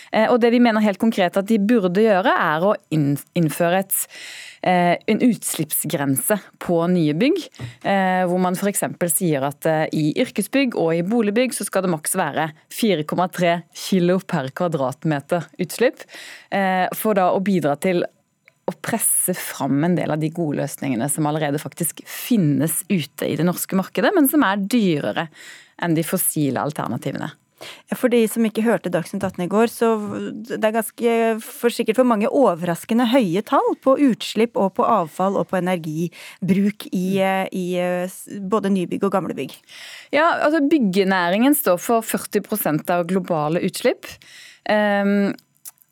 [0.09, 3.99] Eh, og det vi mener helt konkret at de burde gjøre, er å innføre et
[4.63, 7.39] en utslippsgrense på nye bygg.
[7.83, 8.85] Eh, hvor man f.eks.
[9.11, 13.55] sier at eh, i yrkesbygg og i boligbygg så skal det maks være 4,3
[13.89, 16.07] kilo per kvadratmeter utslipp.
[16.99, 18.05] For da å bidra til
[18.69, 23.37] å presse fram en del av de gode løsningene som allerede faktisk finnes ute i
[23.39, 25.29] det norske markedet, men som er dyrere
[25.83, 27.33] enn de fossile alternativene.
[27.95, 29.93] For de som ikke hørte Dagsnytt 18 i går, så
[30.49, 35.39] det er ganske for sikkert for mange overraskende høye tall på utslipp og på avfall
[35.41, 37.07] og på energibruk i,
[37.53, 37.67] i
[38.53, 39.55] både nybygg og gamle bygg.
[40.15, 44.09] Ja, altså Byggenæringen står for 40% av globale utslipp.
[44.71, 45.33] Um,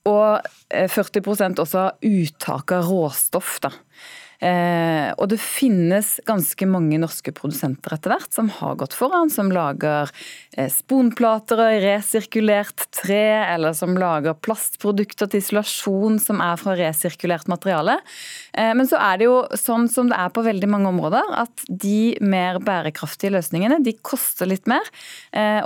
[0.09, 3.59] og 40 også av uttak av råstoff.
[3.61, 3.73] da.
[4.41, 9.51] Eh, og det finnes ganske mange norske produsenter etter hvert som har gått foran, som
[9.53, 10.09] lager
[10.57, 13.21] eh, sponplater i resirkulert tre,
[13.53, 17.99] eller som lager plastprodukter til isolasjon som er fra resirkulert materiale.
[18.55, 21.67] Eh, men så er det jo sånn som det er på veldig mange områder, at
[21.69, 24.87] de mer bærekraftige løsningene de koster litt mer.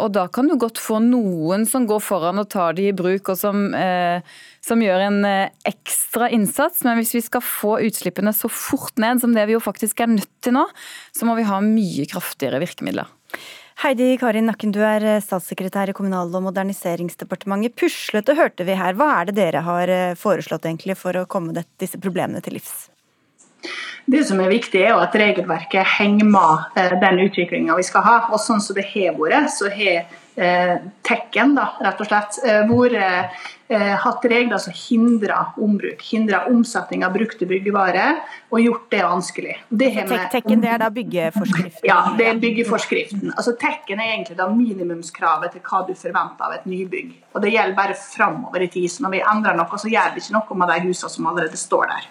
[0.03, 3.31] Og da kan du godt få noen som går foran og tar de i bruk,
[3.33, 3.65] og som
[4.65, 6.85] som gjør en eh, ekstra innsats.
[6.87, 10.15] Men hvis vi skal få utslippene så fort ned som det vi jo faktisk er
[10.15, 10.65] nødt til nå,
[11.17, 13.11] så må vi ha mye kraftigere virkemidler.
[13.83, 17.75] Heidi Karin Nakken, du er eh, statssekretær i Kommunal- og moderniseringsdepartementet.
[17.77, 18.97] Puslete hørte vi her.
[18.97, 22.89] Hva er det dere har eh, foreslått egentlig for å komme disse problemene til livs?
[24.05, 28.17] Det som er viktig, er at regelverket henger med den utviklinga vi skal ha.
[28.31, 30.05] Og sånn som det har vært, så har
[30.35, 37.15] Tekken da, rett og slett, Hvor eh, hatt regler som hindrer ombruk, hindrer omsetning av
[37.15, 38.19] brukte byggevarer,
[38.51, 39.57] og gjort det vanskelig.
[39.69, 39.91] Det
[40.33, 41.87] Tekken det er da byggeforskriften?
[41.89, 43.33] Ja, det er byggeforskriften.
[43.37, 47.15] Altså Tekken er egentlig da minimumskravet til hva du forventer av et nybygg.
[47.35, 48.91] Og Det gjelder bare framover i tid.
[48.91, 51.61] Så når vi endrer noe, så gjør det ikke noe med de husene som allerede
[51.61, 52.11] står der.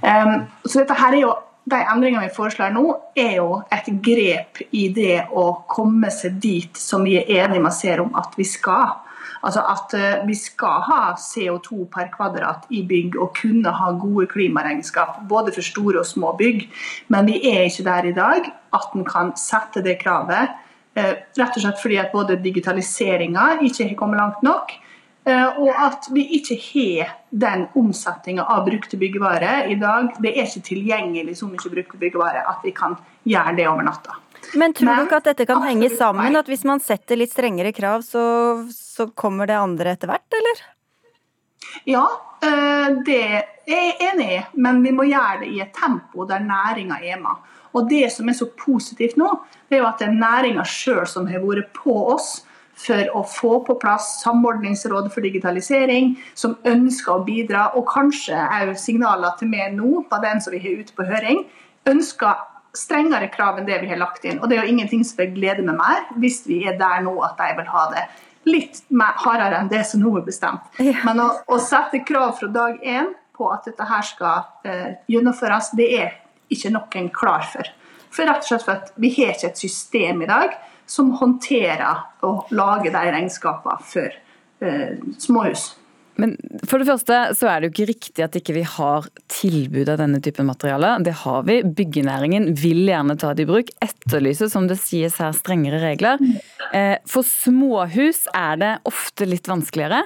[0.00, 1.34] Um, så dette her er jo
[1.70, 2.86] de endringene vi foreslår nå,
[3.18, 7.74] er jo et grep i det å komme seg dit som vi er enige med
[7.76, 8.98] ser om at vi skal.
[9.40, 14.28] Altså at uh, vi skal ha CO2 per kvadrat i bygg og kunne ha gode
[14.32, 16.66] klimaregnskap både for store og små bygg.
[17.08, 20.52] Men vi er ikke der i dag at en kan sette det kravet.
[20.98, 24.76] Uh, rett og slett fordi at både digitaliseringa ikke har kommet langt nok.
[25.28, 30.14] Uh, og at vi ikke har den omsetninga av brukte byggevarer i dag.
[30.16, 32.96] Det er ikke tilgjengelig så mye brukte byggevarer at vi kan
[33.28, 34.16] gjøre det over natta.
[34.56, 36.36] Men tror du ikke at dette kan henge sammen?
[36.40, 38.22] At hvis man setter litt strengere krav, så,
[38.72, 40.62] så kommer det andre etter hvert, eller?
[41.86, 42.06] Ja,
[43.04, 46.98] det er jeg enig i, men vi må gjøre det i et tempo der næringa
[47.04, 47.48] er med.
[47.76, 49.28] Og Det som er så positivt nå,
[49.68, 52.40] det er jo at det er næringa sjøl som har vært på oss
[52.80, 58.72] for å få på plass Samordningsrådet for digitalisering, som ønsker å bidra, og kanskje òg
[58.80, 61.44] signaler til meg nå, på den som vi har ute på høring,
[61.90, 64.40] ønsker strengere krav enn det vi har lagt inn.
[64.40, 67.16] Og det er jo ingenting som jeg gleder meg mer, hvis vi er der nå
[67.26, 68.04] at de vil ha det
[68.48, 70.70] litt mer hardere enn det som nå er bestemt.
[70.78, 75.72] Men å, å sette krav fra dag én på at dette her skal eh, gjennomføres,
[75.76, 76.16] det er
[76.52, 77.68] ikke noen klar for.
[78.10, 80.56] For rett og slett for at vi har ikke et system i dag
[80.90, 84.16] som håndterer og lager de regnskapene for
[84.64, 85.70] eh, småhus.
[86.20, 86.34] Men
[86.68, 89.88] for det første så er det jo ikke riktig at ikke vi ikke har tilbud
[89.88, 90.92] av denne typen materiale.
[91.06, 91.60] Det har vi.
[91.64, 93.70] Byggenæringen vil gjerne ta det i bruk.
[93.84, 96.20] Etterlyser, som det sies her, strengere regler.
[96.76, 100.02] Eh, for småhus er det ofte litt vanskeligere.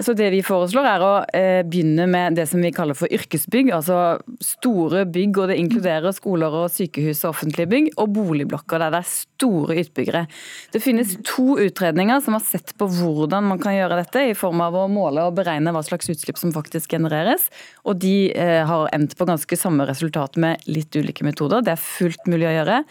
[0.00, 3.70] Så Det vi foreslår er å eh, begynne med det som vi kaller for yrkesbygg.
[3.72, 7.88] Altså store bygg, og det inkluderer skoler og sykehus og offentlige bygg.
[8.02, 10.26] Og boligblokker der det er store utbyggere.
[10.74, 14.60] Det finnes to utredninger som har sett på hvordan man kan gjøre dette, i form
[14.66, 17.48] av å måle og beregne hva slags utslipp som faktisk genereres.
[17.88, 21.64] Og de eh, har endt på ganske samme resultat med litt ulike metoder.
[21.64, 22.82] Det er fullt mulig å gjøre.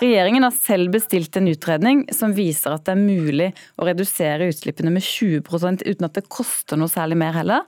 [0.00, 4.90] Regjeringen har selv bestilt en utredning som viser at det er mulig å redusere utslippene
[4.94, 7.64] med 20% uten at det koster noe særlig mer heller.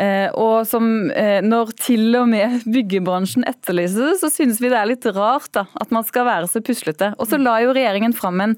[0.00, 4.78] Eh, og som eh, Når til og med byggebransjen etterlyser det, så synes vi det
[4.78, 7.12] er litt rart da, at man skal være så puslete.
[7.18, 8.56] Og så la jo regjeringen fram en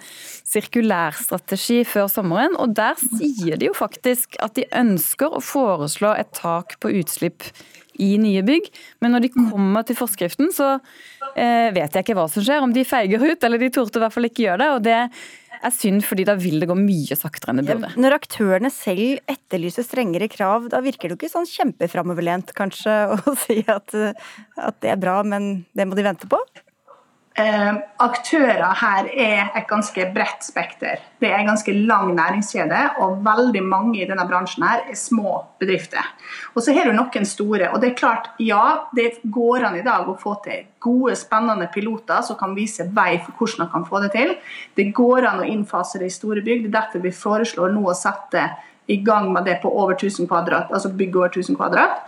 [0.53, 6.35] sirkulærstrategi før sommeren, og der sier de jo faktisk at de ønsker å foreslå et
[6.37, 7.51] tak på utslipp
[8.01, 8.71] i nye bygg.
[9.03, 10.75] Men når de kommer til forskriften, så
[11.37, 12.63] eh, vet jeg ikke hva som skjer.
[12.65, 14.71] Om de feiger ut, eller de torde i hvert fall ikke gjøre det.
[14.77, 15.01] og det
[15.63, 17.93] er synd, fordi da vil det gå mye saktere enn det burde.
[18.03, 23.37] Når aktørene selv etterlyser strengere krav, da virker det jo ikke sånn kjempeframoverlent kanskje å
[23.45, 23.95] si at,
[24.59, 26.41] at det er bra, men det må de vente på?
[27.33, 27.75] Eh,
[28.05, 31.01] aktører her er et ganske bredt spekter.
[31.17, 35.39] Det er en ganske lang næringskjede, og veldig mange i denne bransjen her er små
[35.63, 36.11] bedrifter.
[36.53, 37.71] Og så har du noen store.
[37.73, 41.71] Og det er klart, ja, det går an i dag å få til gode, spennende
[41.73, 44.37] piloter som kan vise vei for hvordan man kan få det til.
[44.77, 46.67] Det går an å innfase det i store bygg.
[46.67, 48.45] Det er derfor vi foreslår nå å sette
[48.93, 52.03] i gang med det på over 1000 kvadrat, altså bygg over 1000 kvadrat.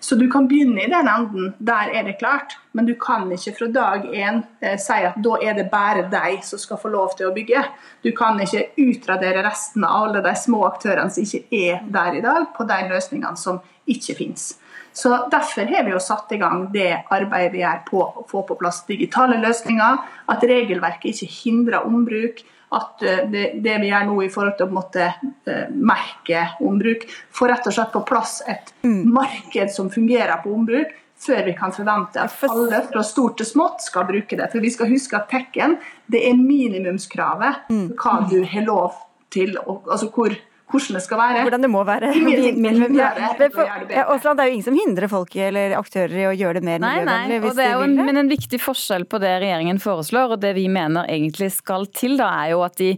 [0.00, 2.56] Så du kan begynne i den enden, der er det klart.
[2.72, 6.44] Men du kan ikke fra dag én eh, si at da er det bare deg
[6.44, 7.64] som skal få lov til å bygge.
[8.04, 12.22] Du kan ikke utradere resten av alle de små aktørene som ikke er der i
[12.24, 14.54] dag, på de løsningene som ikke finnes.
[14.96, 18.46] Så Derfor har vi jo satt i gang det arbeidet vi gjør på å få
[18.48, 19.98] på plass digitale løsninger.
[20.32, 22.40] At regelverket ikke hindrer ombruk
[22.76, 27.06] at eh, det, det, vi gjør nå i forhold til å måtte uh, merke ombruk,
[27.34, 29.02] får rett og slett på plass et mm.
[29.16, 33.86] marked som fungerer på ombruk, før vi kan forvente at alle fra stort til smått
[33.86, 34.50] skal bruke det.
[34.52, 35.78] For vi skal huske at tekken
[36.12, 37.86] det er minimumskravet mm.
[37.96, 39.00] hva du har lov
[39.32, 40.36] til, altså hvor
[40.70, 41.42] hvordan det skal være.
[41.46, 42.10] Hvordan det må være.
[42.18, 45.76] Ingen minimum, ja, det, for, ja, Osland, det er jo ingen som hindrer folk eller
[45.78, 47.38] aktører i å gjøre det mer miljøvennlig.
[47.38, 50.42] Nei, og det er jo en, men en viktig forskjell på det regjeringen foreslår, og
[50.42, 52.96] det vi mener egentlig skal til, da, er jo at de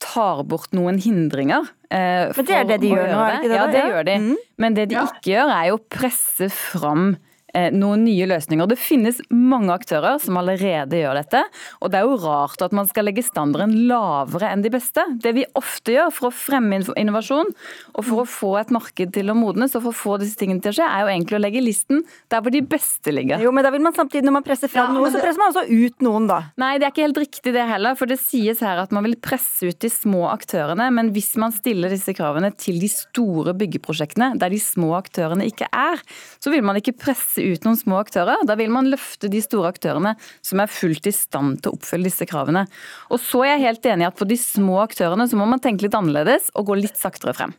[0.00, 1.66] tar bort noen hindringer.
[1.90, 3.58] Eh, men det er det de gjør nå, er det ikke det?
[3.58, 4.14] Ja, det gjør de.
[4.22, 4.38] Mm.
[4.62, 7.29] Men det de ikke gjør, er jo å presse fram eh,
[7.74, 8.68] noen nye løsninger.
[8.70, 11.42] Det finnes mange aktører som allerede gjør dette,
[11.80, 15.04] og det er jo rart at man skal legge standarden lavere enn de beste.
[15.22, 19.32] Det vi ofte gjør for å fremme innovasjon og for å få et marked til
[19.32, 21.42] å modnes og for å få disse tingene til å skje, er jo egentlig å
[21.42, 23.42] legge listen der hvor de beste ligger.
[23.42, 25.66] Jo, men da vil man samtidig, når man presser fram noe, så presser man også
[25.68, 26.40] ut noen, da.
[26.60, 29.18] Nei, det er ikke helt riktig det heller, for det sies her at man vil
[29.20, 34.32] presse ut de små aktørene, men hvis man stiller disse kravene til de store byggeprosjektene,
[34.40, 36.00] der de små aktørene ikke er,
[36.40, 38.44] så vil man ikke presse ut noen små aktører.
[38.48, 40.14] Da vil man løfte de store aktørene
[40.46, 42.66] som er fullt i stand til å oppfylle disse kravene.
[43.10, 45.62] Og så er jeg helt enig i at for de små aktørene så må man
[45.62, 47.56] tenke litt annerledes og gå litt saktere frem.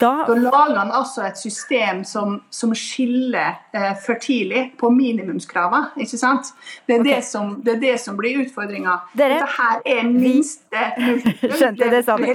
[0.00, 5.92] Da, da lager han altså et system som, som skiller eh, for tidlig på minimumskravene.
[6.00, 6.52] ikke sant?
[6.88, 7.10] Det er, okay.
[7.10, 8.96] det, som, det, er det som blir utfordringa.
[9.18, 10.86] Dette her er minste
[11.58, 12.32] Skjønte det sammen.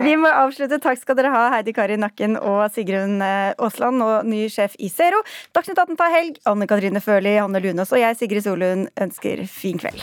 [0.00, 0.80] Vi må avslutte.
[0.82, 4.90] Takk skal dere ha, Heidi Kari Nakken og Sigrun eh, Aasland, og ny sjef i
[4.92, 5.22] Zero.
[5.54, 6.42] Dagsnytt 18 tar helg.
[6.50, 10.02] Anne Katrine Førli, Hanne Lunås og jeg, Sigrid Solund, ønsker fin kveld.